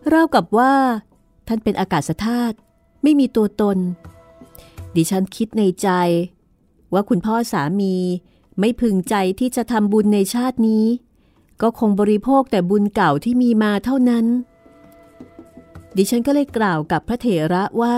[0.08, 0.74] เล่ากับว่า
[1.48, 2.56] ท่านเป็นอากาศธาตุ
[3.02, 3.78] ไม่มีตัวตน
[4.96, 5.88] ดิฉันคิดในใจ
[6.92, 7.94] ว่าคุณพ่อสามี
[8.60, 10.86] ไม่พึงใจที่จะทำบุญในชาตินี้
[11.62, 14.26] ก็คงบริโภคแต่บุญเก่าที่มีมาเท่านั้น
[15.96, 17.96] ดิฉันก็เลยกล่าวกับพระเถระว่า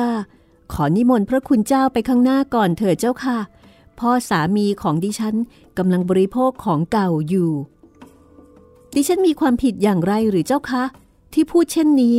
[0.73, 3.39] ขอนิมนต์พระคุณเจ้าไปข้างหน้าก่อนเถิดเจ้าค่ะ
[3.99, 5.35] พ่อสามีของดิฉัน
[5.79, 7.51] กำลังบริโภคของเก่าอยู่
[8.95, 10.83] ดิฉันมีความผิดอย่างไรหรือเจ้าคะ
[11.35, 12.19] ที่พูดเช่นนี้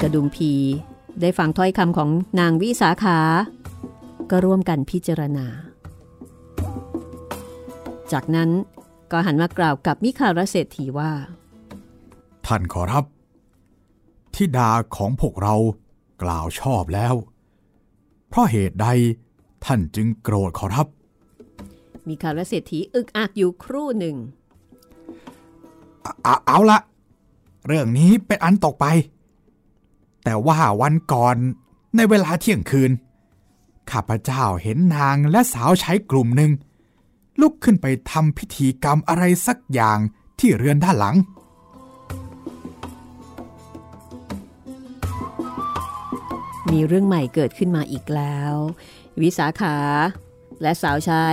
[0.00, 0.52] กระดุมพี
[1.20, 3.18] ได้ฟังถ้อยคำของนางวิสาขา
[4.30, 5.46] ก็ร่วมกันพิจารณา
[8.12, 8.50] จากนั้น
[9.12, 11.12] ก็หันมากล่าวกับมิคารเศรษฐีว่า
[12.46, 13.04] ท่านขอรับ
[14.34, 15.54] ทิดาของพวกเรา
[16.22, 17.14] กล่าวชอบแล้ว
[18.28, 18.88] เพราะเหตุใด
[19.64, 20.86] ท่านจึงโกรธขอรับ
[22.08, 24.16] มีคารเศรษฐีอึกอักอยู่ครู่หนึ่ง
[26.22, 26.78] เอาเอาละ
[27.66, 28.86] เรื่องนี้เป็นอันตกไป
[30.24, 31.36] แต่ว่าวันก่อน
[31.96, 32.90] ในเวลาเที่ยงคืน
[33.90, 36.50] ข้าพเจ้าเห็นนางและสาวใช้กลุ่มหนึ่ง
[37.40, 39.98] ลุกขึ้นไปทำพิธีกรรมอะไรสักอย่าง
[40.38, 41.16] ที่เรือนด้านหลัง
[46.72, 48.54] มีเรื่องใหม่เกิดขึ้นมาอีกแล้ว
[49.22, 49.76] วิสาขา
[50.62, 51.26] และสาวใช้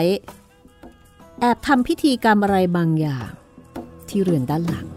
[1.40, 3.30] แอบทำพิธีกรรมอะไรบางอย่าง
[4.10, 4.88] ที่เรือนด้านหลัง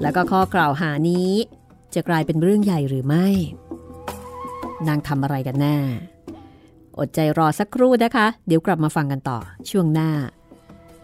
[0.00, 1.30] แล้วก็ข้อกล่าวหานี้
[1.94, 3.26] จะกลายเป็นเรื่องใหญ่หรือไม่
[4.88, 5.78] นางทำอะไรกันแน่
[6.98, 9.38] อดใจรอสักครู่นะคะ เดี๋ยวกลับมาฟังกันต่อ
[9.70, 10.10] ช่วงหน้า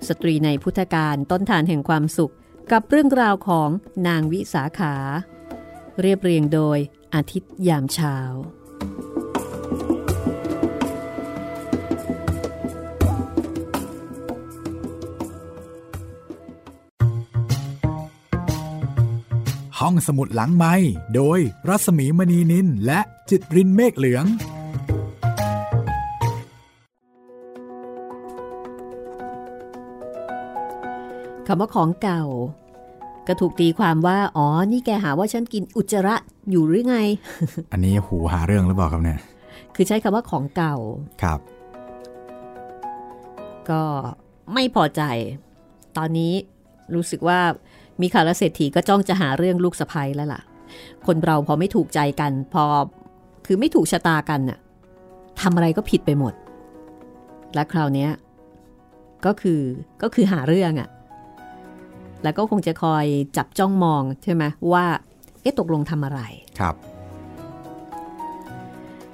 [0.09, 2.33] สตรีในพุทธการต้นฐานแห่งความสุข
[2.73, 3.69] กับเรื่องราวของ
[4.09, 4.95] นางวิสาขา
[6.01, 6.79] เรียบเรียงโดย
[7.15, 8.17] อาทิตย์ยามเช้า
[19.79, 20.75] ห้องสมุดหลังไม้
[21.15, 23.01] โดยรัสมีมณีนินและ
[23.31, 24.25] จิตรินเมฆเหลือง
[31.47, 32.23] คำว่าของเก่า
[33.29, 36.17] ก็ถูกตีความว่า อ๋อ นี่แกหาว่าฉันกินอุจจาระ
[36.51, 36.97] อยู่หรือไง
[37.73, 39.19] อันนี้หูหาเรื่องหรือเปล่าครับเนี่ย
[39.75, 40.77] คือใช้คำว่าของเก่า
[41.23, 41.41] ครับ
[43.71, 43.83] ก็
[44.55, 45.03] ไม่พอใจ
[45.97, 46.33] ตอนนี้
[46.95, 47.39] รู้สึกว่า
[48.01, 50.41] มีข่าวและเศรษฐีก็จ้องจะหาเรื่องลูกสะพ้ยแล้วล่ะ
[51.07, 52.65] คนเราพอไม่ถูกใจกัน พอ
[53.47, 54.59] คือไม่ถูกชะตากันน่ะ
[55.41, 56.35] ทำอะไรก็ผิดไปหมด
[57.55, 58.09] และคราวนี้
[59.27, 59.61] ก็คือ
[60.03, 60.89] ก็คือหาเรื่องอะ่ะ
[62.23, 63.05] แล้วก็คงจะคอย
[63.37, 64.85] จับจ้องมองใช่ไหมว่า
[65.43, 66.21] เอ๊ะตกลงทำอะไร
[66.61, 66.75] ครับ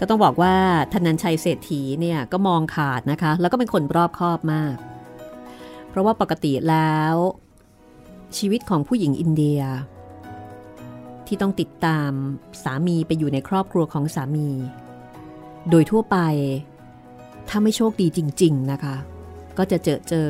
[0.00, 0.54] ก็ต้องบอกว่า
[0.92, 4.74] ธนันชัยเศรษฐีเนี่ยก็มองขาดนะคะ แล้วก็เป็นคนรอบคอบมาก
[5.88, 7.14] เพราะว่าปกติแล้ว
[8.36, 9.60] ชีวิตของผู้หญิงอินเดีย
[11.26, 12.10] ที่ต้องติดตาม
[12.62, 14.48] สามีไปอยู่ในครอบครัวของสามี
[15.70, 16.18] โดยทั่วไป
[17.48, 18.96] ถ้าไม่โชคดีจริง ๆนะคะ
[19.58, 20.28] ก็จะเจอเจอ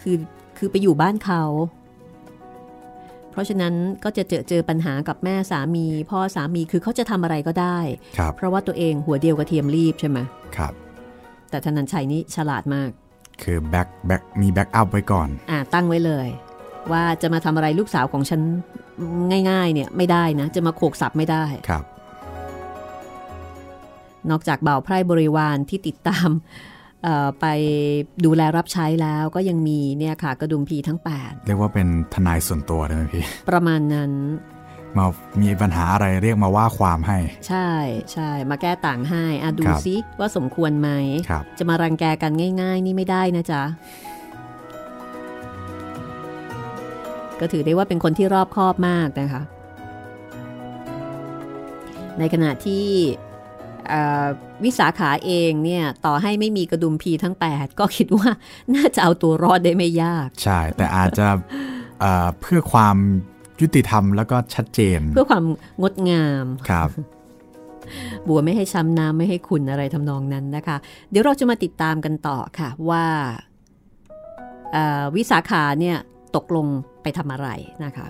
[0.00, 0.16] คือ
[0.58, 1.44] คือไปอยู่บ้านเขา
[3.30, 7.78] เพราะฉะนั้นก็จะเจอเจอปัญหากับแม่สามี พ่อสามีคือเขาจะทำอะไรก็ได้
[8.36, 10.18] เพราะว่าตัวเองหัวเดียวกระเทียมลีบใช่ไหม
[10.56, 10.72] ครับ
[11.50, 12.90] แต่ธนันชัยนี่ฉลาดมาก
[13.42, 16.28] คือ back back มี backup ไว้ก่อน อ่าตั้งไว้เลย
[16.92, 18.40] ว่าจะมาทำอะไรลูกสาวของฉัน
[19.50, 21.84] ง่ายๆ เนี่ยไม่ได้นะ จะมาโขกสับไม่ได้ครับ
[24.30, 26.28] นอกจากเบ่าวไพร่บริวารที่ติดตาม
[27.40, 27.46] ไป
[28.24, 34.12] ดูแลรับใช้แล้วก็ยังมีเนี่ยค่ะกระดุมพีทั้ง 8 เรียกว่าเป็นทนายส่วนตัวได้ไหมพี่ ประมาณนั้น
[34.96, 35.06] มา
[35.42, 37.68] มีปัญหาอะไรเรียกมาว่าความให้ ใช่
[38.12, 40.90] ใช่มาแก้ต่างให้อะดูซิว่าสมควรไหม
[41.58, 43.62] จะมารังแกกันง่าย ๆ นี่ไม่ได้นะจ๊ะ
[47.40, 49.42] ก็ถือได้ว่าเป็นคนที่รอบคอบมากนะคะ
[52.18, 52.84] ในขณะที่
[54.64, 58.30] วิสาขาเองเนี่ยต่อให้ไม่มีกระดุมพีทั้ง 8 ก็คิดว่า
[58.74, 61.26] น่าจะเอาตัวรอดได้ไม่ยาก ใช่ แต่อาจจะ
[62.00, 62.96] เเพื่อความ
[63.60, 65.44] ยุติธรรมแล้วก็ชัดเจน เพื่อความ
[65.82, 66.88] งดงามครับ
[68.28, 70.76] บัวไม่ให้ช้ำน้ำไม่ให้ขุนอะไรทำนองนั้นนะคะ
[71.10, 73.04] เดี๋ยวเราจะมาติดตามกันต่อค่ะว่า
[75.16, 75.96] วิสาขาเนี่ย
[76.36, 76.66] ตกลง
[77.02, 77.48] ไปทำอะไร
[77.84, 78.06] นะคะ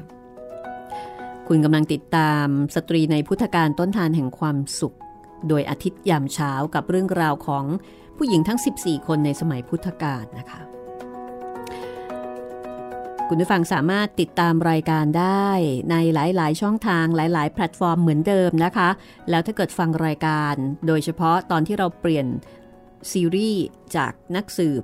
[1.48, 4.96] คุณกำลังติดตามสตรีในพุทธการต้นทานแห่งความสุข
[5.48, 7.64] โดยอาทิตย์ยามเช้ากับเรื่องราวของ
[8.16, 10.60] ผู้หญิงทั้ง 14 คนในสมัยพุทธกาลนะคะ
[13.28, 15.48] คุณผู้ฟังสามารถติดตามรายการได้
[15.90, 18.88] ในหลาย ๆ ช่องทางหลาย ๆ แพลตฟอร์มเหมือนเดิมนะคะ
[19.30, 20.54] แล้วถ้าเกิดฟังรายการ
[20.86, 22.26] โดยเฉพาะตอนที่เราเปลี่ยน
[23.12, 23.64] ซีรีส์
[23.96, 24.82] จากนักสืบ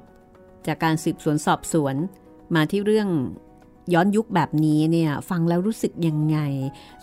[0.67, 1.95] จากการสืบสวนสอบสวน
[2.55, 3.09] มาที่เรื่อง
[3.95, 6.39] ย้อนยุคแบบนี้เนี่ย ฟังแล้วรู้สึกยังไง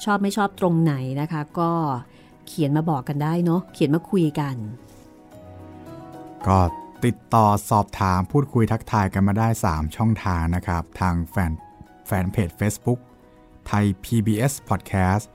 [0.03, 1.71] ชอบไม่ชอบตรงไหนนะคะ ก็
[2.47, 4.55] เขียนมาบอกกันได้เนาะเขียนมาคุยกัน
[6.47, 6.59] ก็
[7.05, 11.51] ติดต่อสอบถามพูดคุยทักทายกันมาได้ 3 ช่องทางนะครับ ทางแฟน
[12.07, 12.99] แฟนเพจ Facebook
[13.67, 15.25] ไทย PBS Podcast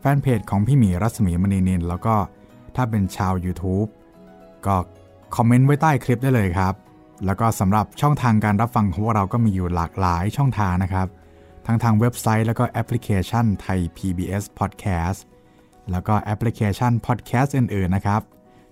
[0.00, 2.14] แฟนเพจของพี่หมีรัศมีมณีนินแล้วก็
[2.76, 3.88] ถ้าเป็นชาว YouTube
[4.66, 4.76] ก็
[5.36, 6.74] คอมเมนต์ไว้ใต้คลิปได้เลยครับ
[7.26, 11.08] แล้วก็สำหรับช่องทางการรับฟังของพวกเราก็มีอยู่หลากหลายช่องทางนะครับ
[11.66, 15.20] ทั้งทางเว็บไซต์แล้วก็แอปพลิเคชันไทย PBS Podcast
[15.90, 18.22] แล้วก็แอปพลิเคชัน Podcast อื่นๆนะครับ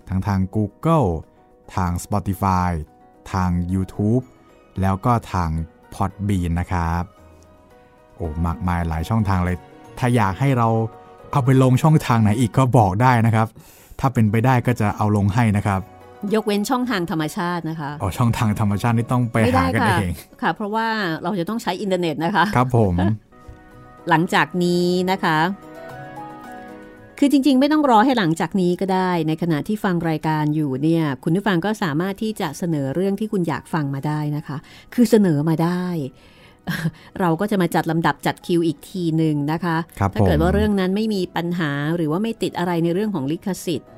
[0.09, 1.09] ทั้งทาง Google
[1.75, 2.71] ทาง Spotify
[3.33, 4.25] ทาง YouTube
[4.81, 5.51] แล้วก็ทาง
[5.95, 7.03] Podbean นะครับ
[8.17, 9.57] โอ้มากมายหลายช่องทางเลย
[9.99, 10.69] ถ้าอยากให้เรา
[11.33, 13.47] เอาไปลงช่องทางไหนอีกก็บอกได้นะครับ
[14.01, 15.81] ถ้าเป็นไปได้ก็จะเอาลงให้นะครับ
[16.35, 20.87] ยกเว้นช่องทางธรรมชาตินะคะ อ๋อ ช่องทางธรรมชาตินี่ต้องไปหากันเอง ค่ะ เพราะว่า
[21.23, 22.95] เราจะต้องใช้อินเทอร์เน็ตนะคะ ครับผม
[24.09, 25.37] หลังจากนี้นะคะ
[27.19, 34.57] คือจริง ๆ ไม่ต้องรอให้หลังจากนี้ก็ได้ ในขณะที่ฟังรายการอยู่เนี่ย คุณผู้ฟังก็สามารถที่จะเสนอเรื่องที่คุณอยากฟังมาได้นะคะ
[34.95, 35.87] คือเสนอมาได้
[37.21, 43.91] เราก็จะมาจัดลำดับจัดคิวอีกทีหนึ่งนะคะคถ้าเกิดว่าเรื่องนั้นไม่มีปัญหาหรือว่าไม่ติดอะไรในเรื่องของลิขสิทธิ์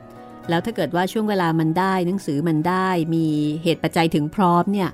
[0.49, 3.27] แล้วถ้าเกิดว่าช่วงเวลามันได้หนังสือมันได้ มี
[3.63, 4.91] เหตุปัจจัยถึงพร้อมเนี่ย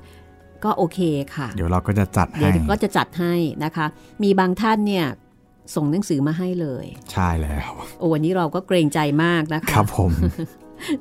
[0.65, 0.99] ก็โอเค
[1.35, 3.35] ค่ะ เดี๋ยวเราก็จะจัดให้เดี๋ยวก็จะจัดให้
[3.65, 3.87] นะคะ
[4.23, 5.07] มีบางท่านเนี่ย
[5.75, 10.13] ส่งหนังสือมาให้เลย ใช่แล้ว โอ้วันนี้เราก็เกรงใจมากนะคะครับผม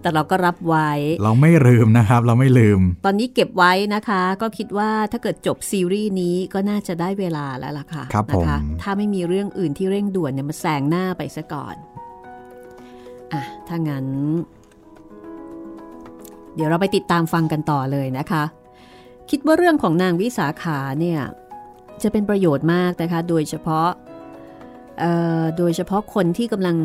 [0.01, 0.91] แต่เราก็รับไว้
[1.23, 8.47] เราไม่ลืมนะครับ เราไม่ลืม ตอนนี้เก็บไว้นะคะ ก็คิดว่าถ้าเกิดจบซีรีส์นี้ก็น่าจะได้เวลาแล้วล่ะค่ะครับผม
[8.81, 11.75] ถ้าไม่มีเรื่องอื่นที่เร่งด่วนเนี่ยมาแซงหน้าไปซะก่อน
[13.33, 14.05] อะถ้างั้น
[16.55, 18.43] เดี๋ยวเราไปติดตามฟังกันต่อเลยนะคะ
[19.29, 21.19] คิดว่าเรื่องของนางวิสาขาเนี่ย
[22.03, 23.89] จะเป็นประโยชน์มากนะคะ โดยเฉพาะ
[25.57, 26.75] โดยเฉพาะคนที่กำลัง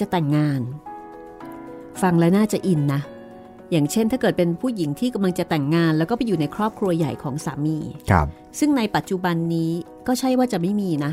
[0.00, 0.60] จะแต่งงาน
[2.02, 3.02] ฟังแล้วน่าจะอินนะ
[3.70, 7.78] อย่างเช่นถ้าเกิดเป็นผู้หญิงที่กำลังจะแต่งงาน แล้วก็ไปอยู่ในครอบครัวใหญ่ของสามี
[8.10, 8.26] ครับ
[8.58, 9.72] ซึ่งในปัจจุบันนี้
[10.06, 11.12] ก็ใช่ว่าจะไม่มีนะ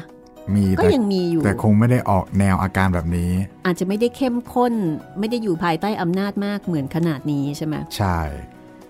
[0.56, 3.32] มีก็ยังมีอยู่ แต่คงไม่ได้ออกแนวอาการแบบนี้
[3.66, 4.74] อาจจะไม่ได้เข้มข้น
[5.20, 8.20] ไม่ได้อยู่ภายใต้อำนาจมากเหมือนขนาดนี้ใช่ไหมใช่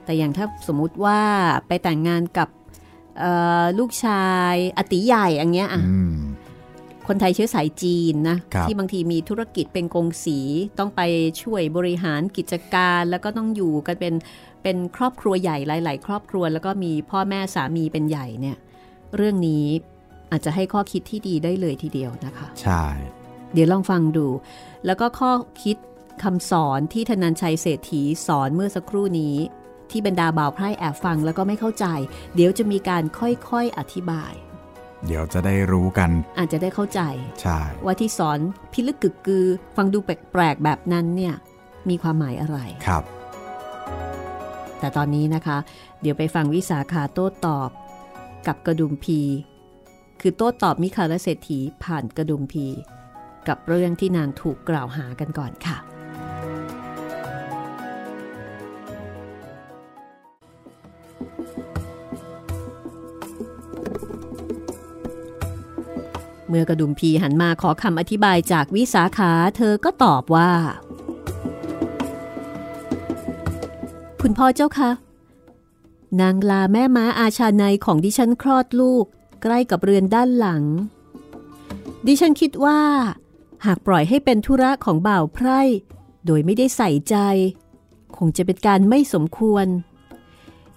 [0.05, 1.19] แต่อย่างถ้าสมมุติว่า
[1.67, 2.49] ไปแต่งงานกับ
[3.79, 5.81] ลูกชายอติใหญ่อย่างเงี้ยอะ
[7.07, 10.39] คนไทยเชื้อสายจีนนะที่บางทีมีธุรกิจเป็นกงสี
[10.79, 11.01] ต้องไป
[11.41, 14.13] ช่วยบริหารกิจการแล้วก็ต้องอยู่กันเป็น
[14.63, 18.57] เป็นครอบครัวใหญ่หลาย ๆ ครอบครัว แล้วก็มีพ่อแม่สามีเป็นใหญ่เนี่ย
[19.15, 19.65] เรื่องนี้
[20.31, 22.83] อาจจะให้ข้อคิดที่ดีได้เลยทีเดียวนะคะ ใช่
[23.53, 24.27] เดี๋ยวลองฟังดู
[24.85, 25.31] แล้วก็ข้อ
[25.63, 25.77] คิด
[26.23, 29.35] คำสอนที่ธนันชัยเศรษฐีสอนเมื่อสักครู่นี้
[29.91, 31.85] ที่บรรดาบ่าวไพร่แอบฟังแล้วก็ไม่เข้าใจ
[32.35, 34.33] เดี๋ยวจะมีการค่อยๆอธิบาย
[35.07, 37.01] เดี๋ยวจะได้รู้กัน อาจจะได้เข้าใจ
[37.41, 38.39] ใช่ว่าที่สอน
[38.73, 41.35] พิลึกกึกกือ ฟังดูแปลกๆแบบนั้นเนี่ย
[41.89, 43.03] มีความหมายอะไรครับ
[44.79, 45.57] แต่ตอนนี้นะคะ
[46.01, 47.69] เดี๋ยวไปฟังวิสาขาโต้ตอบ
[48.47, 49.21] กับกระดุมพี
[50.21, 52.65] คือโต้ตอบมิคาและเศรษฐีผ่านกระดุมพี
[53.47, 55.77] กับเรื่องที่นางถูกกล่าวหากันก่อนค่ะ
[66.47, 70.51] เมื่อกระดุมพีหันมาขอคำอธิบายจากวิสาขาเธอก็ตอบว่า
[74.21, 74.91] คุณพ่อเจ้าคะ
[76.21, 79.05] นางลาแม่ม้าอาชาในของดิฉันคลอดลูก
[79.43, 80.63] ใกล้กับเรือนด้านหลัง
[82.07, 82.81] ดิฉันคิดว่า
[83.65, 85.61] หากปล่อยให้เป็นธุระของบ่าวไพร่
[86.25, 87.15] โดยไม่ได้ใส่ใจ
[88.17, 89.67] คงจะเป็นการไม่สมควร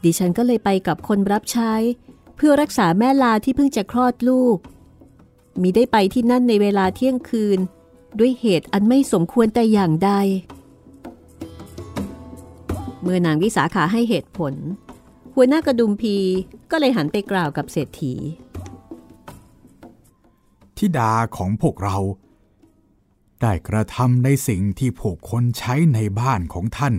[0.04, 1.72] ดิฉันก็เลยไปกับคนรับใช้
[2.36, 4.56] เพื่อรักษาแม่ลาที่เพิ่งจะคลอดลูก
[5.62, 7.58] มีได้ไปที่นั่นในเวลาเที่ยงคืน
[8.18, 10.10] ด้วยเหตุอันไม่สมควรแต่อย่างใด
[13.02, 14.54] เมื่อนางวิสาขาให้เหตุผล
[15.34, 16.16] หัวหน้ากระดุมพี
[16.70, 18.14] ก็เลยหันไปกล่าวกับเศรษฐี
[20.76, 21.96] ทิดาของพวกเรา
[23.40, 26.94] ได้กระทำในสิ่งที่พวกคนใช้ในบ้านของท่าน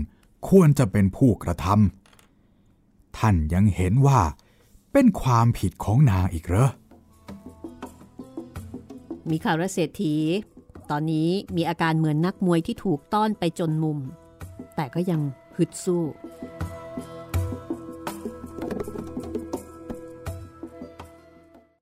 [0.49, 4.21] ควรจะเป็นผู้กระทำท่านยังเห็นว่า
[4.91, 6.69] เป็นความผิดของนางอีกเหรอ
[9.31, 10.15] มีข่าวรเศรษฐี
[10.89, 13.97] ตอนนี้มีอาการเหมือนนักมวยที่ถูกต้อนไปจนมุม
[14.75, 15.21] แต่ก็ยัง
[15.57, 16.03] ฮึดสู้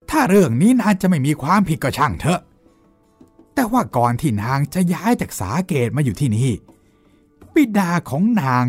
[0.10, 2.41] ถ้าเรื่องนี้นางจะไม่มีความผิดก็ช่างเถอะ
[3.54, 6.52] แต่ว่าก่อนที่นางจะย้ายจากสาเกตมาอยู่ที่นี่
[7.54, 8.66] บิดาของนาง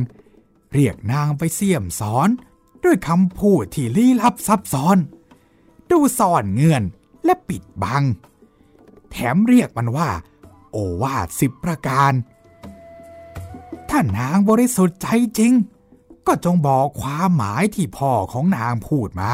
[0.72, 2.28] เรียกนางไปเสี่ยมสอน
[2.84, 4.96] ด้วยคำพูดที่ลี้ลับซับซ้อน
[5.90, 6.82] ดูซ่อนเงื่อน
[7.24, 8.02] และปิดบัง
[9.10, 10.10] แถมเรียกมันว่า
[10.70, 12.12] โอวาทสิบประการ
[13.88, 15.06] ถ้านางบริสุทธิ์ใจ
[15.38, 15.52] จริง
[16.26, 19.30] ก็จงบอกความหมายที่พ่อของนางพูดมา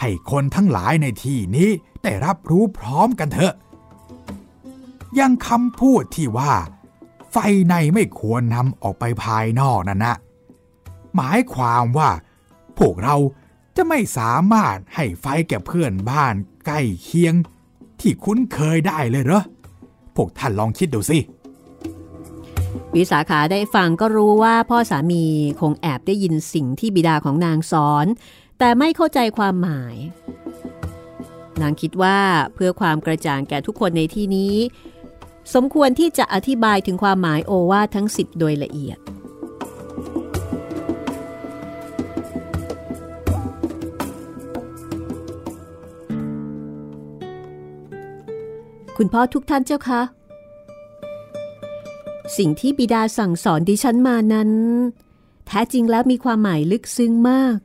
[0.00, 1.70] ให้คนทั้งหลายในที่นี้
[2.02, 3.54] ได้รับรู้พร้อมกันเถอะ
[5.18, 6.52] ยังคำพูดที่ว่า
[7.30, 7.36] ไฟ
[7.68, 10.14] ในไม่ควรนำออกไปภายนอกนั่นนะ
[11.16, 12.10] หมายความว่า
[12.78, 13.16] พวกเรา
[13.76, 16.34] จะไม่สามารถให้ไฟแก่เพื่อนบ้าน
[16.66, 17.34] ใกล้เคียง
[18.02, 19.42] ที่คุ้นเคยได้เลยเหรอ
[20.16, 21.18] พวกท่านลองคิดดูสิ
[22.94, 25.24] วิสาขาได้ฟังก็รู้ว่าพ่อสามี
[25.60, 28.06] คงแอบได้ยินสิ่งที่บิดาของนางสอน
[28.58, 29.96] แต่ไม่เข้าใจความหมาย
[31.60, 32.18] นางคิดว่า
[32.54, 34.54] เพื่อความกระจ่างแก่ทุกคนในที่นี้
[35.54, 38.98] สมควรที่จะอธิบายถึงความหมายโอวาททั้งสิบโดยละเอียด
[49.04, 50.02] คุณพ่อทุกท่านเจ้าคะ
[52.36, 54.50] สิ่งที่บิดาสั่งสอนดิฉันมานั้น
[55.46, 57.56] แท้จริงแล้วมีความหมายลึกซึ้งมาก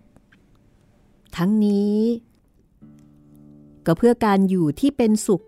[1.38, 2.00] ทั้งนี้
[3.86, 5.44] ก็เพื่อการอยู่ที่เป็นสุข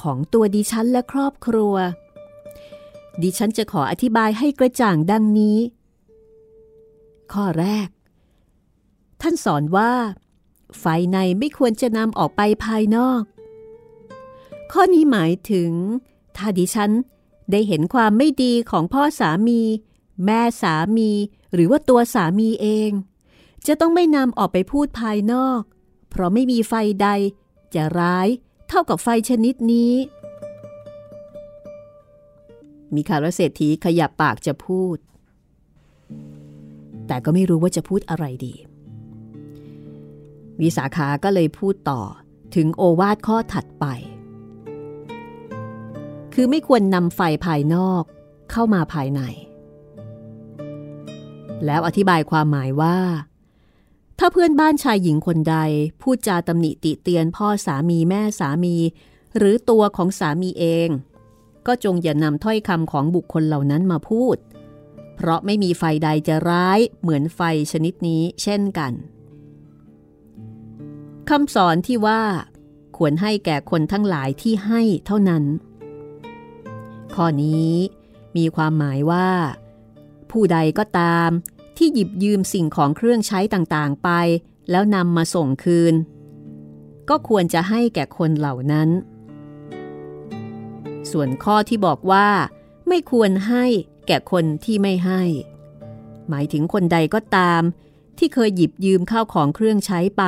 [0.00, 1.74] ของตัวดิฉันและครอบครัว
[3.22, 5.58] ดิฉันจะขออธิบายให้กระจ่างดังนี้
[7.32, 7.88] ข้อแรก
[9.20, 9.92] ท่านสอนว่า
[10.78, 13.22] ไฟในไม่ควรจะนำออกไปภายนอก
[14.72, 15.72] ข้อนี้หมายถึง
[16.36, 16.90] ถ้าดิฉัน
[17.50, 19.60] ได้เห็นความไม่ดีของพ่อสามี
[20.24, 21.10] แม่สามี
[21.54, 22.90] หรือว่าตัวสามีเอง
[23.66, 25.60] จะต้องไม่นำออกไปพูดภายนอก
[26.10, 27.08] เพราะไม่มีไฟใด
[27.74, 28.28] จะร้าย
[28.68, 29.94] เท่ากับไฟชนิดนี้
[32.94, 34.96] มีคารเศรษฐีขยับปากจะพูด
[37.06, 38.54] แต่ก็ไม่รู้ว่าจะพูดอะไรดี
[40.60, 42.02] วิสาขาก็เลยพูดต่อ
[42.54, 43.86] ถึงโอวาทข้อถัดไป
[46.34, 48.02] คือไม่ควรนำไฟภายนอก
[48.50, 49.20] เข้ามาภายใน
[51.66, 52.98] แล้วอธิบายความหมายว่า
[54.18, 55.56] ถ้าเพื่อนบ้านชายหญิงคนใด
[56.00, 58.76] พูดจาตำหนิติเตียนพ่อสามีแม่สามี
[59.36, 60.88] หรือตัวของสามีเอง
[61.66, 64.36] ก็จงอย่านำถ้อยคำของบุคคลเหล่านั้นมาพูด
[65.16, 67.40] เพราะไม่มีไฟใดจะร้ายเหมือนไฟ
[67.72, 68.92] ชนิดนี้เช่นกัน
[71.28, 72.22] คำสอนที่ว่า
[72.96, 75.44] ควรให้แก่คนทั้งหลายที่ให้เท่านั้น
[77.16, 77.72] ข้อนี้
[78.36, 79.30] มีความหมายว่า
[80.30, 81.30] ผู้ใดก็ตาม
[81.76, 84.10] ที่หยิบยืมสิ่งของเครื่องใช้ต่างๆไป
[84.70, 85.94] แล้วนำมาส่งคืน
[87.08, 88.88] ก็ควรจะให้แก่คนเหล่านั้น
[91.10, 92.28] ส่วนข้อที่บอกว่า
[92.88, 93.64] ไม่ควรให้
[94.06, 95.22] แก่คนที่ไม่ให้
[96.28, 97.62] หมายถึงคนใดก็ตาม
[98.18, 100.24] ที่เคยหยิบยืมข้าวของเครื่องใช้ไป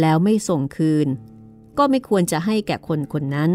[0.00, 1.08] แล้วไม่ส่งคืน
[1.78, 3.50] ก็ไม่ควรจะให้แก่คนคนนั้น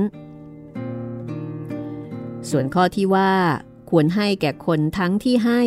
[2.50, 3.34] ส่วนข้อที่ว่า
[3.90, 5.62] ควรให้แก่คนทั้งที่ให้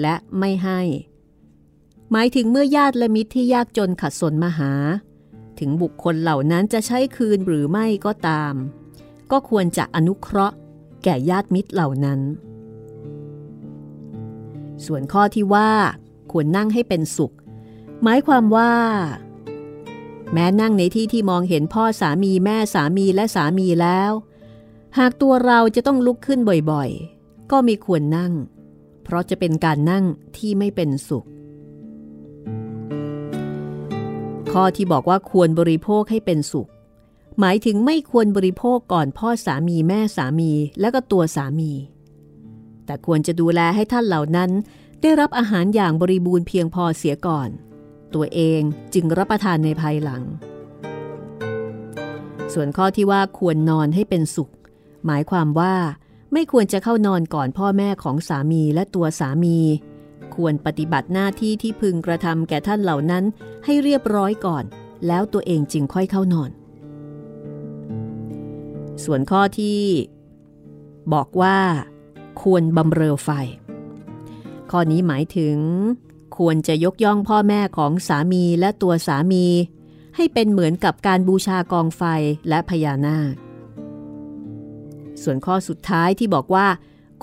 [0.00, 0.80] และไม่ให้
[2.12, 4.72] หมายถึงเมื่อญาติและมิตรที่ยากจนขัดสนมาหา
[5.58, 8.54] ถึงบุคคลเหล่านั้นจะใช้คืนหรือไม่ก็ตาม
[9.30, 10.56] ก็ควรจะอนุเคราะห์
[11.04, 12.20] แก่ญาติมิตรเหล่านั้น
[14.86, 15.70] ส่วนข้อที่ว่า
[16.32, 17.34] ควรนั่งให้เป็นสุข
[18.02, 18.72] หมายความว่า
[20.32, 24.10] แม้นั่งในที่ที่มองเห็นพ่อสามีแม่สามีและสามีแล้ว
[24.98, 26.40] หากตัวเราจะต้องลุกขึ้น
[26.70, 28.32] บ่อยๆ ก็ไม่ควรนั่ง
[29.04, 30.04] เพราะจะเป็นการนั่ง
[30.36, 31.24] ที่ไม่เป็นสุข
[34.52, 36.68] ข้อที่บอกว่าควรบริโภคให้เป็นสุข
[37.40, 41.72] หมายถึงไม่ควรบริโภคก่อนพ่อสามีแม่สามีและก็ตัวสามี
[42.86, 44.50] แต่ควรจะดูแลให้ท่านเหล่านั้น
[45.02, 47.48] ได้รับอาหารอย่างบริบูรณ์เพียงพอเสียก่อน
[48.14, 48.60] ตัวเอง
[48.94, 50.22] จึงรับประทานในภายหลัง
[52.52, 54.50] ส่วนข้อที่ว่าควรนอนให้เป็นสุข
[55.06, 55.74] หมายความว่า
[56.32, 59.58] ไม่ควรจะเข้านอนก่อนพ่อแม่ของสามีและตัวสามี
[60.34, 63.24] ควรปฏิบัติหน้าที่ที่พึงกระทำแก่ท่านเหล่านั้น
[63.64, 64.64] ให้เรียบร้อยก่อน
[65.06, 66.50] แล้วตัวเองจึงค่อยเข้านอน
[69.04, 69.80] ส่วนข้อที่
[71.12, 71.58] บอกว่า
[72.42, 73.30] ควรบำเรอไฟ
[74.70, 75.56] ข้อนี้หมายถึง
[76.38, 79.44] ควรจะยกย่องพ่อแม่ของสามีและตัวสามี
[80.16, 82.02] ให้เป็นเหมือนกับการบูชากองไฟ
[82.48, 83.51] และพญานาค
[85.22, 86.66] ส่วนข้อสุดท้ายที่บอกว่า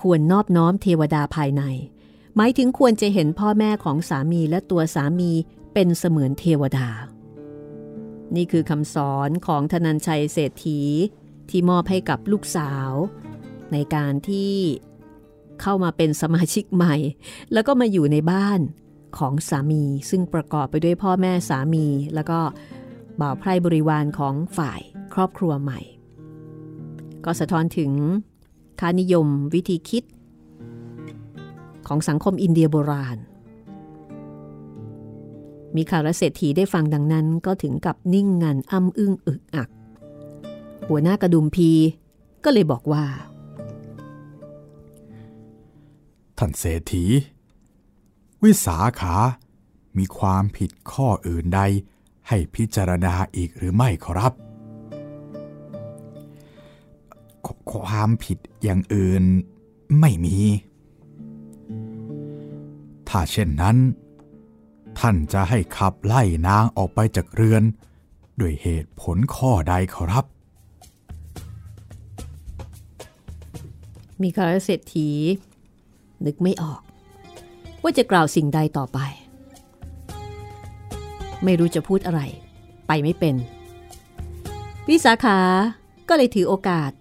[0.02, 1.64] ควรนอบน้อมเทวดาภายใน
[2.36, 5.32] หมายถึงควรจะเห็นพ่อแม่ของสามีและตัวสามี
[5.74, 6.90] เป็นเสมือนเทวดา
[8.36, 10.82] นี่คือคำสอนของธนัญชัยเศรษฐี
[11.50, 12.92] ที่มอบให้กับลูกสาว
[13.72, 14.56] ในการที่
[15.62, 16.96] เข้ามาเป็นสมาชิกใหม่
[17.54, 18.60] แล้วก็มาอยู่ในบ้าน
[19.18, 22.40] ของสามี ซึ่งประกอบไปด้วยพ่อแม่สามี แล้วก็
[23.22, 24.82] บ่าวไพร่บริวารของฝ่าย
[25.14, 25.80] ครอบครัวใหม่
[27.26, 27.92] ก็สะท้อนถึง
[28.80, 30.04] ค่านิยมวิธีคิด
[31.88, 33.18] ของสังคมอินเดียโบราณ
[35.76, 39.70] มีข่าวและเศรษฐีได้ฟังดังนั้นก็ถึงกับนิ่งงันอ้ำอึ้งอึกอัก
[40.88, 41.70] หัวหน้ากระดุมพี
[42.44, 43.06] ก็เลยบอกว่า
[46.38, 47.06] ท่านเศรษฐี
[48.44, 49.16] วิสาขา
[49.98, 51.62] มีความผิดข้ออื่นใด
[52.28, 54.34] ให้พิจารณาอีกหรือไม่ขอรับ
[57.72, 59.24] ความผิดอย่างอื่น
[60.00, 60.38] ไม่มี
[63.10, 63.78] ถ้าเช่นนั้น
[65.00, 67.64] ท่านจะให้ขับไล่นางออกไปจากเรือน
[68.40, 70.26] ด้วยเหตุผลข้อใดขอรับ
[74.22, 75.10] มีคารเศรษฐี
[76.26, 76.82] นึกไม่ออก
[77.82, 79.00] ว่าจะกล่าวสิ่งใดต่อไป
[81.44, 82.22] ไม่รู้จะพูดอะไร
[82.88, 83.36] ไปไม่เป็น
[84.90, 85.40] วิสาขา
[86.10, 86.92] ก็เลยถือโอกาส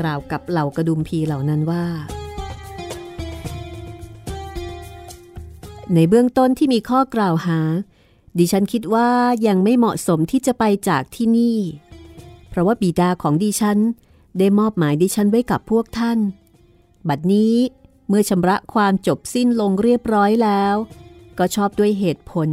[0.00, 1.84] กล่าวกับเหล่ากระดุมพีเหล่านั้นว่า
[5.94, 7.60] ในเบื้องต้นที่มีข้อกล่าวหา
[8.38, 9.08] ดิฉันคิดว่า
[9.46, 11.58] ยังไม่เหมาะสมที่จะไปจากที่นี่
[12.48, 13.78] เพราะว่าบิดาของดิฉัน
[14.38, 16.18] ได้มอบหมายดิฉันไว้กับพวกท่าน
[17.08, 17.56] บัดนี้
[18.08, 20.74] เมื่อชำระความจบสิ้นลงเรียบร้อยแล้ว
[21.38, 22.48] ก็ชอบด้วยเหตุผล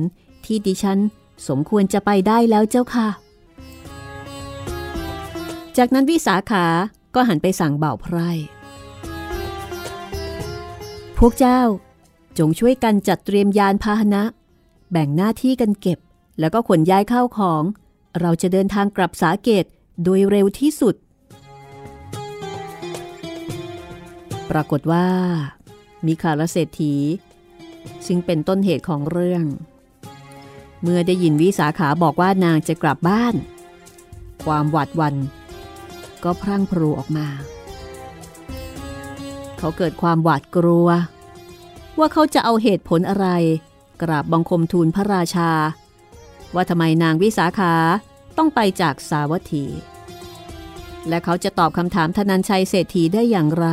[0.45, 0.99] ที่ดิฉัน
[1.47, 3.09] สมควรจะไปได้แล้วเจ้าค่ะ
[5.77, 6.65] จากนั้นวิสาขา
[7.15, 8.29] ก็หันไปสั่งเบ่าไพร่
[11.17, 11.61] พวกเจ้า
[12.37, 14.23] จงช่วยกันจัดเตรียมยานพาหนะ
[14.91, 15.99] แบ่งหน้าที่กันเก็บ
[16.39, 17.63] แล้วก็ขนย้ายข้าวของ
[18.19, 19.65] เราจะเดินทางกลับสาเกต
[20.03, 20.95] โดยเร็วที่สุด
[24.49, 25.07] ปรากฏว่า
[26.05, 26.95] มีคาลเศรษฐี
[28.07, 29.45] ซึ่งเป็นต้นเหตุของเรื่อง
[30.81, 33.35] เมื่อได้ยินวิสาขาบอกว่านางจะกลับบ้าน
[34.45, 35.15] ความหวาดวัน
[36.23, 37.27] ก็พรั่งพรูออกมา
[39.57, 40.87] เขาเกิดความหวาดกลัว
[41.99, 43.27] ว่าเขาจะเอาเหตุผลอะไร
[44.01, 45.51] กราบบังคมทูลพระราชา
[46.55, 47.73] ว่าทำไมนางวิสาขา
[48.37, 49.65] ต้องไปจากสาวัตถี
[51.07, 53.67] และเขาจะตอบคำถามธนัญชัยเศรษฐีได้อย่างไร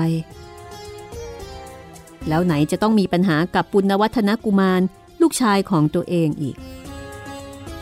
[2.29, 4.83] แล้วไหนจะต้องมีปัญหากับปุณวัฒนกุมาร
[5.21, 6.57] ลูกชายของตัวเองอีก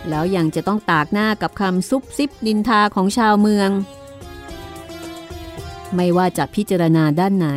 [0.08, 3.70] แล้วยังจะต้องตากหน้ากับคำซุบซิบนินทาของชาวเมือง
[5.94, 7.48] ไม่ว่าจะพิจารณาด้านไหน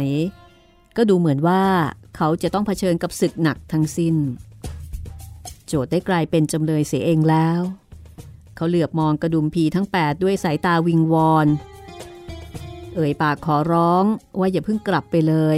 [0.98, 1.64] ก็ดูเหมือนว่า
[2.16, 4.16] เขาจะต้องเผชิญกับศึกหนักทั้งสิ้น
[5.68, 7.60] โจทย์ได้กลายเป็นจำเลยเสียเองแล้ว
[8.56, 11.48] เขาเหลือบมองกระดุมพีทั้ง 8 ด้วยสายตาวิงวอน
[12.96, 14.04] เอ่ยปากขอร้อง
[14.40, 15.58] ว่าอย่าเพิ่งกลับไปเลย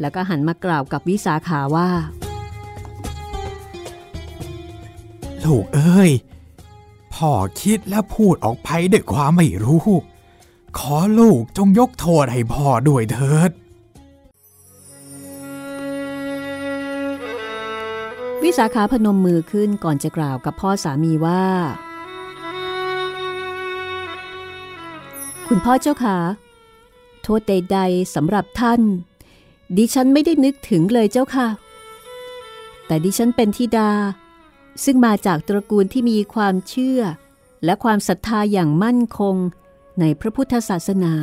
[0.00, 1.90] แล้วก็หันมากล่าวกับวิสาขาว่า
[5.44, 6.10] ลูกเอ้ย
[7.14, 9.86] พ่อคิดและพูดออกไปด้วยความไม่รู้
[10.78, 13.50] ขอลูกจงยกโทษให้พ่อด้วยเถิด
[18.42, 21.44] วิสาขาพนมมือขึ้นก่อนจะกล่าวกับพ่อสามีว่า
[25.48, 26.18] คุณพ่อเจ้าขา
[27.22, 28.80] โทษใดๆสำหรับท่าน
[29.76, 31.48] ดิฉันไม่ได้นึกถึงเลยเจ้าค่ะ
[32.86, 33.90] แต่ดิฉันเป็นธิดา
[34.84, 37.00] ซึ่งมาจากตระกูลที่มีความเชื่อ
[37.64, 39.36] และความศรัทธาอย่างมั่นคง
[40.00, 41.14] ในพระพุทธศาสนา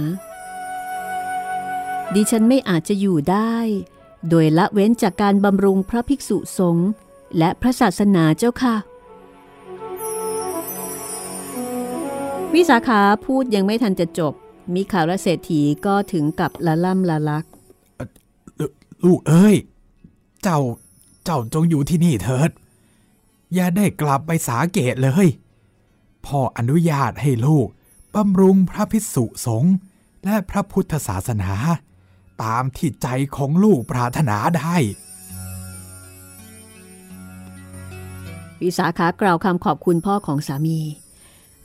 [2.15, 3.55] ดิฉันไม่อาจจะอยู่ได้
[4.29, 6.89] โดยละเว้นจากการบำรุงพระภิกษุสงฆ์
[7.37, 8.75] และพระศาสนาเจ้าค่ะ
[12.53, 14.33] วิสาขาพูดยังไม่ทันจะจบ
[14.73, 17.45] มิขาและเศรษฐีก็ถึงกับละล่ำละลัก
[19.03, 19.55] ลูกเอ้ย
[20.43, 20.59] เจ้า
[21.25, 22.49] เจ้าจงอยู่ที่นี่เถิด
[23.53, 25.27] อย่าได้กลับไปสาเกตเลย
[26.25, 27.67] พ่ออนุญาตให้ลูก
[28.15, 29.75] บำรุงพระพิสุสงฆ์
[30.25, 31.51] และพระพุทธศาสนา
[32.43, 34.75] ตามที่ใจของลูกปรารถนาได้
[38.61, 40.79] วิสาขากล่าวคำขอบคุณพ่อของสามี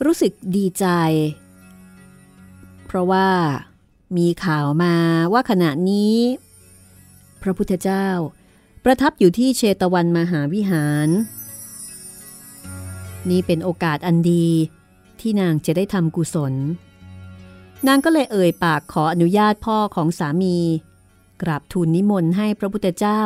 [0.04, 0.86] รู้สึกดีใจ
[2.86, 3.28] เพราะว่า
[4.16, 4.96] มีข่าวมา
[5.32, 6.16] ว่าขณะนี้
[7.42, 8.06] พระพุทธเจ้า
[8.84, 11.08] ประทับอยู่ที่เชตวันมหาวิหาร
[13.30, 14.48] นี่เป็นโอกาสอันดี
[15.24, 16.54] ที่นางจะได้ทำกุศล
[17.86, 20.56] นางก็เลยเอ่ยปากขออนุญาตพ่อของสามี
[21.42, 23.20] กราบทูลนิมนต์ให้พระพุทธเจ้า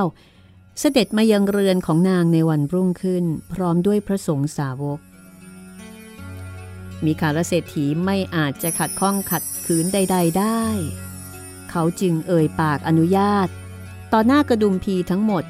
[0.81, 4.99] เสด็จมายังเรือนของนางในวันรุ่งขึ้น พร้อมด้วยพระสงฆ์สาวก
[7.05, 10.63] มีคารเศรษฐีไม่อาจจะขัดข้องขัดขืนใด ๆ ได้
[11.71, 13.49] เขาจึงเอ่ยปากอนุญาต
[14.13, 15.45] ต่อหน้ากระดุมพีทั้งหมด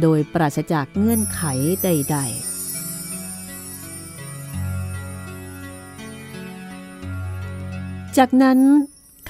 [0.00, 1.42] โดยปราศจากเงื่อนไข
[1.84, 2.55] ใด ๆ
[8.16, 8.58] จากนั้น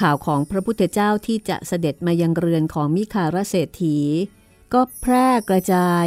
[0.00, 3.98] ข่าวของพระพุทธเจ้าที่จะเสด็จมายังเรือนของมิคาราเศรษฐี
[4.72, 6.06] ก็แพร่กระจาย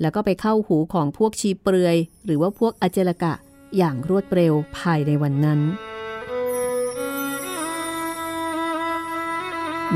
[0.00, 3.34] แล้วก็ไปเข้าหูของพวกชีเปลือย หรือว่าพวกอเจลกะ
[3.76, 5.60] อย่างรวดเร็วภายในวันนั้น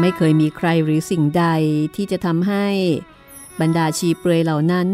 [0.00, 1.44] ไม่เคยมีใครหรือสิ่งใด
[1.96, 2.66] ที่จะทำให้
[3.60, 4.86] บรรดาชีเปลือยเหล่านั้น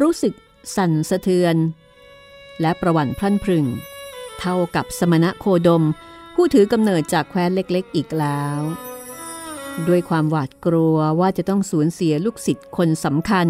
[0.00, 0.34] รู้สึก
[0.76, 1.56] สั่นสะเทือน
[2.60, 3.66] และประวัติพลันพรึง
[4.40, 5.84] เท่ากับสมณะโคดม
[6.34, 8.60] ผู้ถือกำเนิดจากแคว้นเล็กๆ อีกแล้ว
[9.88, 13.48] ด้วยความหวาดกลัวว่าจะต้องสูญเสียลูกศิษย์คนสำคัญ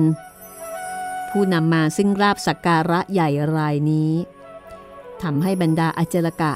[1.31, 4.13] ผู้นำมาซึ่งราบสักการะใหญ่รายนี้
[5.23, 6.53] ทำให้บรรดาอาจารกะ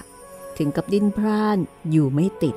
[0.59, 1.59] ถึงกับดิ้นพร่าน
[1.91, 2.57] อยู่ไม่ติด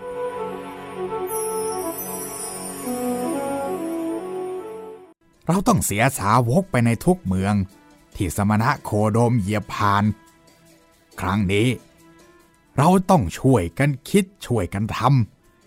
[5.48, 7.54] เราต้องเสียสาวกไปในทุกเมือง
[8.16, 10.04] ที่สมณะโคโดมเหยียบผ่าน
[11.20, 11.68] ครั้งนี้
[12.82, 15.00] เราต้องช่วยกันคิดช่วยกันท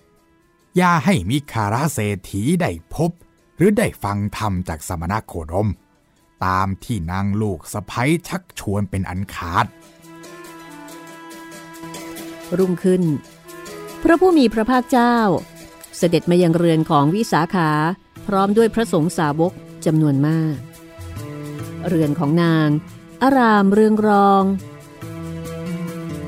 [0.04, 3.10] ำอย่าให้มีคาราเศรษฐีได้พบ
[3.56, 5.68] หรือได้ฟังธรรมจากสมณะโคดม
[6.44, 9.66] ตามที่นางลูกสะพ้ยชักชวนเป็นอันขาด
[12.58, 13.02] รุ่งขึ้น
[14.02, 15.16] พระผู้มีพระภาคเจ้า
[15.96, 17.70] เสด็จมายังเรือนของวิสาขา
[18.26, 19.52] พร้อมด้วยพระสงฆ์สาวก
[19.86, 20.56] จำนวนมาก
[21.88, 22.68] เรือนของนาง
[23.22, 24.44] อารามเรืองรอง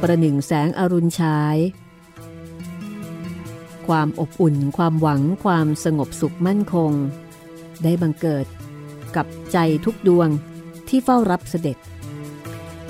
[0.05, 1.57] ประหนึ่งแสงอรุณฉาย
[3.86, 6.92] ความอบอุ่น ความหวัง ความสงบสุขมั่นคง
[7.82, 8.46] ได้บังเกิด
[9.16, 10.28] กับใจทุกดวง
[10.88, 11.76] ที่เฝ้ารับเสด็จ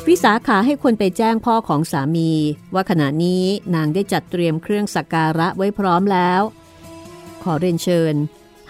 [0.08, 2.30] วิสาขาให้คนไปแจ้งพ่อของสามี
[2.74, 3.44] ว่าขณะนี้
[3.74, 6.42] นางได้จัดเตรียมเครื่องสักการะไว้พร้อมแล้ว
[7.42, 8.14] ขอเรียนเชิญ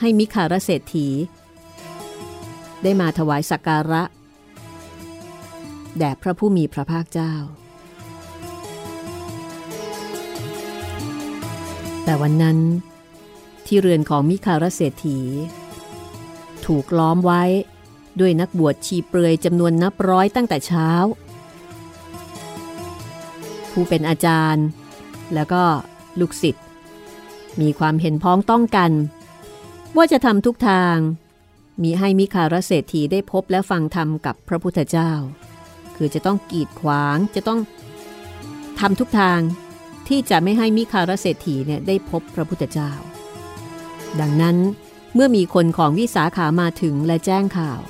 [0.01, 1.09] ให้มิคารเศรษฐี
[2.83, 4.03] ได้มาถวายสักการะ
[5.99, 7.35] แด่พระผู้มีพระภาคเจ้า
[12.05, 12.59] แต่วันนั้น
[13.67, 15.19] ที่เรือนของมิคารเศรษฐี
[16.67, 17.43] ถูกล้อมไว้
[18.21, 20.91] ด้วยนักบวชชีเปลือยจำนวนนับร้อยตั้งแต่เช้า
[23.71, 24.67] ผู้เป็นอาจารย์
[25.35, 25.63] แล้วก็
[26.21, 26.65] ลูกศิษย์
[27.61, 28.93] มีความเห็นพ้องต้องกัน
[29.97, 30.97] ว่าจะทำทุกทาง
[31.83, 35.11] มีให้มิคารเศรษฐีได้พบและฟังธรรมกับพระพุทธเจ้า
[35.97, 37.61] คือจะต้องกีดขวางจะต้อง
[38.81, 39.41] ทำทุกทาง
[40.09, 42.93] ที่จะไม่ให้มิคารเศรษฐีเนี่ยได้พบพระพุทธเจ้า
[44.21, 44.57] ดังนั้น
[45.15, 47.81] เมื่อมีคนของวิสาขามาถึงและแจ้งข่าว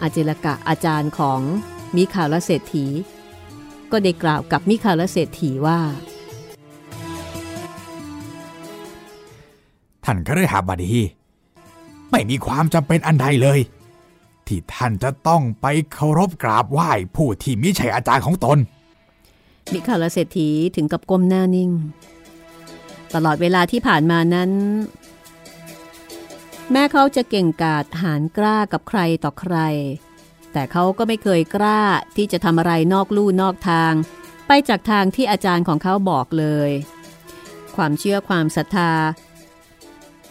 [0.00, 1.40] อาเจลกะอาจารย์ของ
[1.96, 2.86] มิคารเศรษฐี
[3.90, 5.80] ก็ได้กล่าวกับมิคารเศรษฐีว่า
[10.04, 10.92] ท่านก็เลยหาบดี
[12.10, 13.60] ไม่มีความจำเป็นอันใดเลย
[14.46, 18.58] ที่ท่านจะต้องไปเคารพกราบไหว้ผู้ที่มิใช่อาจารย์ของตน
[19.72, 21.70] มิคารเศรษฐีถึงกับก้มหน้านิ่ง
[23.14, 24.50] ตลอดเวลาที่ผ่านมานั้น
[26.72, 29.56] แม้เขาจะเก่งกาจหารกล้ากับใครต่อใคร
[30.52, 31.80] แต่เขาก็ไม่เคยกล้า
[32.16, 33.92] ที่จะทำอะไรนอกลู่นอกทาง
[34.46, 36.70] ไปจากทางที่อาจารย์ของเขาบอกเลย
[37.76, 38.92] ความเชื่อความศรัทธา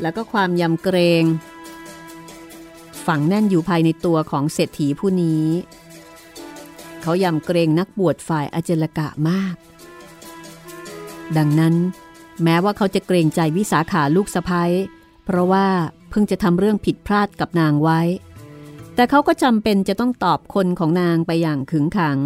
[0.02, 1.24] แล้วก็ความยำเกรง
[3.06, 5.46] ฝังแน่นอยู่ภายในตัวของเศรษฐีผู้นี้
[7.02, 9.56] เขายำเกรงนักบวชฝ่ายอเจลกะมาก
[11.38, 11.76] ดังนั้น
[12.43, 14.72] แม้ว่าเขาจะเกรงใจวิสาขาลูกสะพ้ย
[15.26, 15.68] เพราะว่า
[16.10, 18.02] เพิ่งจะทำเรื่องผิดพลาดกับนางไว้
[18.95, 22.20] แต่เขาก็จำเป็นจะต้องตอบคนของนางไปอย่างขึงขัง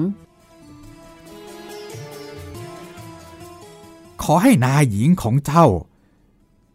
[4.23, 5.65] ขอให้นายหญิงของเจ้า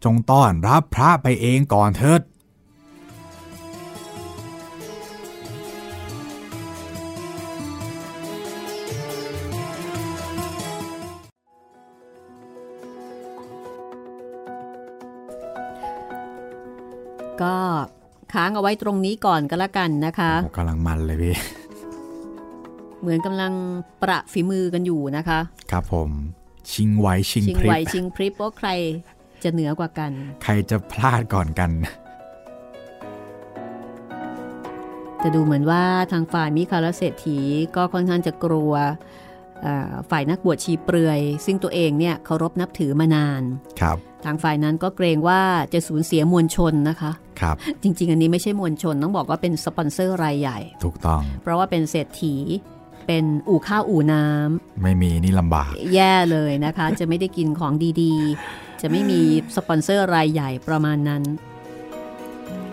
[0.03, 2.21] จงต้อนรับพระไปเองก่อนเถิด
[17.43, 17.53] ก็
[18.33, 21.35] ค้างเอาไว้ตรงนี้ก่อนก็แล้วกันนะคะกำลังมันเลยพี่
[23.01, 23.53] เหมือนกำลัง
[24.01, 25.39] ประฝีมือกันอยู่นะคะ
[25.71, 26.09] ครับผม
[26.71, 28.69] ชิงไว้ชิงชิงพริบไหวชิงพริบว่าใคร
[29.43, 30.11] จะเหนือกว่ากัน
[30.43, 31.71] ใครจะพลาดก่อนกัน
[35.23, 37.39] จะดูเหมือนว่าทางฝ่ายมิคาลเศรษฐี
[37.75, 38.73] ก็ค่อนข้างจะกลัว
[39.61, 43.41] เอ่อฝ่ายนักบวชชีเปลือย ซึ่งตัวเองเนี่ยเคารพนับถือมานาน
[43.81, 45.41] ครับ ทางฝ่ายนั้นก็เกรงว่า
[45.73, 47.11] จะสูญเสียมวลชนนะคะ
[47.41, 52.35] ครับจริง ๆ อันนี้ไม่ใช่มวลชนต้องบอกว่าเป็นสปอนเซอร์รายใหญ่ ถูกต้อง เพราะว่าเป็นเศรษฐี
[53.07, 59.21] เป็นอู่ข้าวอู่น้ำไม่มีนี่ลำบาก แย่เลยนะคะ จะไม่ได้กินของดีๆ จะไม่มี
[59.55, 61.23] สปอนเซอร์รายใหญ่ประมาณนั้น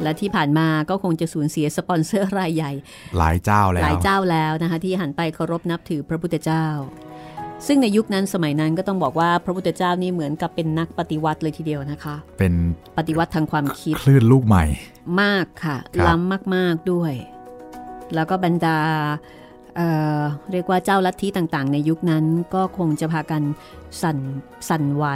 [0.03, 2.73] และที่ผ่านมาก็คงจะสูญเสียสปอนเซอร์รายใหญ่
[3.19, 6.67] หลายเจ้าแล้วหลายเจ้าแล้วนะคะที่หันไปเคารพนับถือพระพุทธเจ้า
[7.67, 12.53] ซึ่งในยุคนั้นสมัยนั้นก็ต้องบอกว่าพระพุทธเจ้านี่เหมือนกับเป็นนักปฏิวัติเลยทีเดียวนะคะ เป็น
[12.97, 14.65] ปฏิวัติทางความคิด คลื่นลูกใหม่
[15.23, 17.13] มากค่ะครับล้ำมากๆด้วย
[18.15, 18.79] แล้วก็บรรดา
[19.77, 19.89] เอ่
[20.19, 20.21] อ
[20.53, 23.43] เรียกว่าเจ้าลัทธิต่างๆ ในยุคนั้นก็คงจะพากัน
[24.03, 24.19] สั่น
[24.69, 25.07] สั่นไหว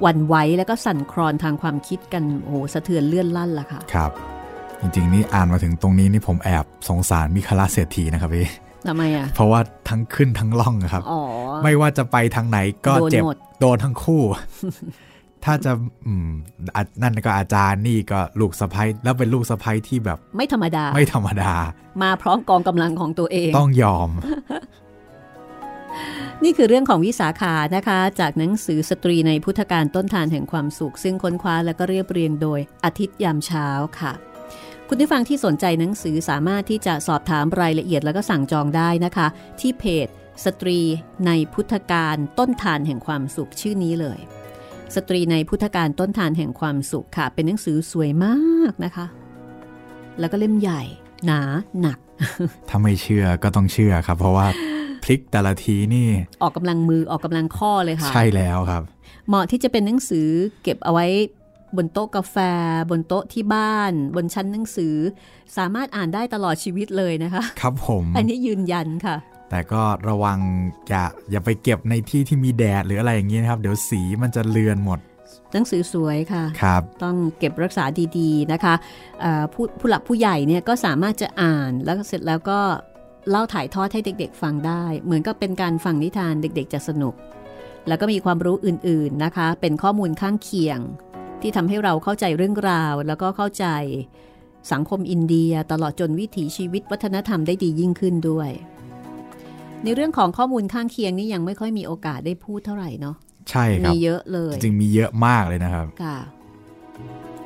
[0.00, 4.10] หวั่นไหวแล้วก็สั่นคลอนทางความคิดกันโอ้โหสะเทือนเลื่อนลั่นล่ะค่ะ ครับ
[4.80, 8.46] จริงๆนี่อ่านมาถึงตรงนี้นี่ผมแอบสงสารมิคาลาเศรษฐีนะครับพี่
[8.86, 11.20] ทำไมอะ เพราะว่าทั้งขึ้นทั้งล่องอะครับอ๋อ
[11.64, 14.22] ไม่ว่าจะไปทางไหนก็โดนเจ็บหมดโดนทั้งคู่
[15.44, 15.72] ถ้าจะ
[16.06, 16.28] อืม
[16.74, 21.52] อะนั่นก็อาจารย์นี่ก็ลูกสะพ้ยแล้วเป็นลูกสะพ้ยที่แบบ ไม่ธรรมดา ไม่ธรรมดา
[22.02, 24.10] มาพร้อมกองกำลังของตัวเอง ต้องยอม
[26.44, 33.68] นี่คือเรื่องของวิสาขานะคะ จากหนังสือสตรีในพุทธกาลต้นธารแห่งความสุข ซึ่งค้นคว้าและก็เรียบเรียงโดยอาทิตย์ยามเช้า
[34.00, 34.12] ค่ะ
[34.90, 39.26] คุณผู้ฟังที่สนใจหนังสือสามารถที่จะสอบถามรายละเอียดแล้วก็สั่งจองได้นะคะ
[39.60, 40.08] ที่เพจ
[40.44, 40.78] สตรี
[41.26, 44.18] ในพุทธกาลต้นธารแห่งความสุขชื่อนี้เลย
[44.94, 49.06] สตรีในพุทธกาลต้นธารแห่งความสุขค่ะ เป็นหนังสือสวยมากนะคะ
[50.20, 50.82] แล้วก็เล่มใหญ่
[51.26, 51.40] หนา
[51.80, 51.98] หนัก
[52.68, 54.46] ถ้าไม่เชื่อก็ต้องเชื่อครับ เพราะว่า
[55.02, 56.08] พลิกแต่ละทีนี่
[56.42, 58.82] ออกกำลังมือออกกำลังข้อเลยค่ะ ใช่แล้วครับ
[59.28, 60.28] เหมาะที่จะเป็นหนังสือ
[60.62, 61.06] เก็บเอาไว้
[61.76, 62.36] บนโต๊ะกาแฟ
[62.90, 64.96] บนโต๊ะที่บ้าน บนชั้นหนังสือ
[65.56, 69.16] สามารถอ่านได้ตลอดชีวิตเลยนะคะ ครับผม อันนี้ยืนยันค่ะ
[69.50, 70.38] แต่ก็ระวัง
[70.88, 74.98] อย่าอย่าไปเก็บในที่ที่มีแดดหรืออะไรอย่างนี้นะครับ เดี๋ยวสีมันจะเลือนหมด
[75.52, 77.84] หนังสือสวยค่ะครับต้องเก็บรักษา
[78.18, 78.74] ดีๆนะคะ
[79.20, 82.60] เอ่อผู้ผู้หลักผู้ใหญ่เนี่ยก็สามารถจะอ่านแล้วเสร็จแล้วก็
[83.30, 87.14] เล่าถ่ายทอดให้เด็ก ๆ ฟังได้ เหมือนกับเป็นการฟังนิทานเด็ก ๆ จะสนุก
[87.88, 90.78] แล้วก็มีความรู้อื่นๆนะคะ เป็นข้อมูลข้างเคียง
[91.40, 93.66] ที่ทำให้เราเข้าใจเรื่องราว แล้วก็เข้าใจ
[94.72, 98.50] สังคมอินเดียตลอดจนวิถีชีวิตวัฒนธรรมได้ดียิ่งขึ้นด้วย
[99.82, 103.16] ในเรื่องของข้อมูลข้างเคียงนี่ยังไม่ค่อยมีโอกาสได้พูดเท่าไหร่เนาะ
[103.50, 106.18] ใช่ครัมีบเยอะเลย จริงๆมีเยอะมากเลยนะครับค่ะ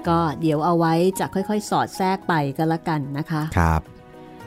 [0.09, 3.81] ก็เดี๋ยวเอาไว้จะค่อยๆ สอดแทรกไปก็แล้วกันนะคะครับ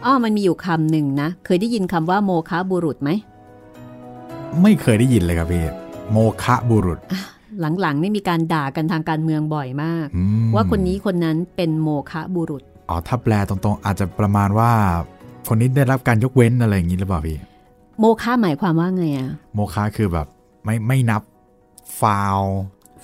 [0.05, 3.09] อ้อมันมีอยู่คำหนึ่งนะ เคยได้ยินคำว่าโมคาบุรุษไหม
[4.61, 5.63] ไม่เคยได้ยินเลยครับพี่
[6.11, 6.99] โมคะบุรุษ
[7.81, 14.71] หลังๆนี่มีการด่ากันทางการเมืองบ่อยมากอืมว่าคนนี้คนนั้นเป็นโมคาบุรุษอ๋อถ้าแปลตรงๆ อาจจะประมาณว่า
[15.47, 17.37] คนนี้ได้รับการยกเว้นอะไรอย่างนี้หรือเปล่าพี่
[17.99, 20.27] โมคาหมายความว่าไงอะโมคะคือแบบ
[20.65, 21.21] ไม่ไม่นับ
[22.01, 22.41] ฟาว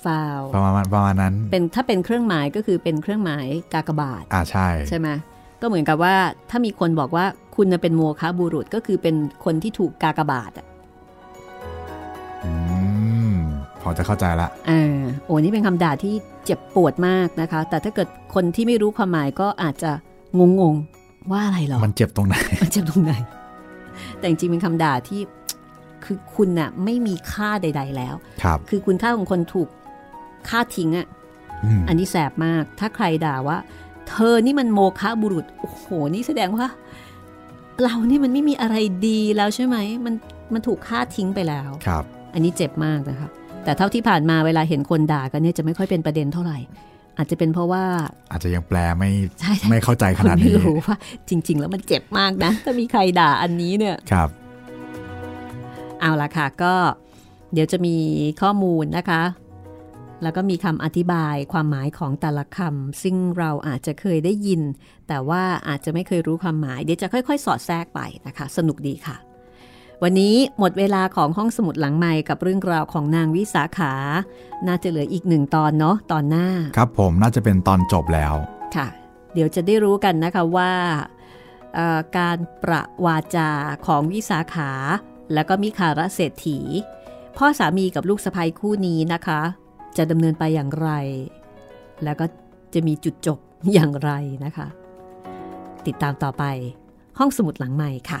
[0.04, 5.08] ฟาวประมาณประมาณนั้น เป็นถ้าเป็นเครื่องหมายก็คือเป็นเครื่องหมายกากบาทอ่าใช่ใช่ไหม
[5.60, 6.14] ก็เหมือนกับว่า
[6.50, 7.24] ถ้ามีคนบอกว่า
[7.56, 10.66] คุณน่ะเป็นโมคาบุรุษก็คือเป็นคนที่ถูกกากบาทอะ
[13.82, 16.14] พอจะเข้าใจละอ่าโอ้นี่เป็นคำด่าที่
[16.44, 19.90] เจ็บปวดมากนะคะ แต่ถ้าเกิดคนที่ไม่รู้ความหมายก็อาจจะ
[20.38, 23.12] งงๆว่าอะไรหรอ มันเจ็บตรงไหน มันเจ็บตรงไหน
[24.18, 25.20] แต่จริงๆเป็นคำด่าที่
[26.04, 29.68] คือคุณน่ะไม่มีค่าใด ๆ แล้ว ครับ คือคุณค่าของคนถูก
[30.48, 31.06] ฆ่าทิ้งอะ่ะ
[31.64, 33.58] อืมอันนี้แสบมาก ถ้าใครด่าว่า
[34.08, 36.66] เธอนี่มันโมฆะบุรุษ โอ้โห นี่แสดงว่า
[37.82, 38.76] เรานี่มันไม่มีอะไร
[39.06, 40.14] ดีแล้วใช่ไหม มัน
[40.52, 42.04] มันถูกฆ่าทิ้งไปแล้ว ครับ
[42.34, 43.28] อันนี้เจ็บมากนะคะ
[43.64, 46.58] แต่เท่าที่ผ่านมาเวลาเห็นคนด่ากันเนี่ยจะไม่ค่อยเป็นประเด็นเท่าไหร่
[47.18, 47.84] อาจจะเป็นเพราะว่า
[48.30, 49.10] อาจจะยังแปลไม่
[49.40, 50.96] ใช่ไม่เข้าใจขคนนาดไม่นี้รู้ว่า
[51.28, 54.28] จริง ๆ แล้วมันเจ็บมากนะ ถ้ามีใครด่าอันนี้เนี่ยครับ
[56.00, 56.74] เอาละค่ะก็
[57.52, 57.96] เดี๋ยวจะมี
[58.42, 59.22] ข้อมูลนะคะ
[60.22, 64.60] แล้วก็มีคำอธิบายความหมายของแต่ละคำซึ่งเราอาจจะเคยได้ยิน
[65.08, 69.16] แต่ว่าอาจจะไม่เคยรู้ความหมาย เดี๋ยวจะค่อย ๆ สอดแทรกไปนะคะ สนุกดีค่ะ
[70.02, 73.92] วันนี้หมดเวลาของห้องสมุดหลังไม้กับเรื่องราวของนางวิสาขา
[74.66, 76.46] น่าจะเหลืออีกหนึ่งตอนเนาะตอนหน้า
[76.76, 78.34] ครับผมน่าจะเป็นตอนจบแล้ว
[78.76, 78.86] ค่ะ
[79.34, 80.72] เดี๋ยวจะได้รู้กันนะคะว่า
[81.74, 83.50] เอ่อการประวาจา
[83.86, 84.70] ของวิสาขา
[85.34, 86.58] แล้วก็มิคาระเศรษฐี
[87.36, 89.40] พ่อสามีกับลูกสะใภ้คู่นี้นะคะ
[89.96, 90.90] จะดำเนินไปอย่างไร
[92.04, 92.26] แล้วก็
[92.74, 93.38] จะมีจุดจบ
[93.72, 94.10] อย่างไร
[94.44, 94.66] นะคะ
[95.86, 96.44] ติดตามต่อไป
[97.18, 98.20] ห้องสมุดหลังใหม่ค่ะ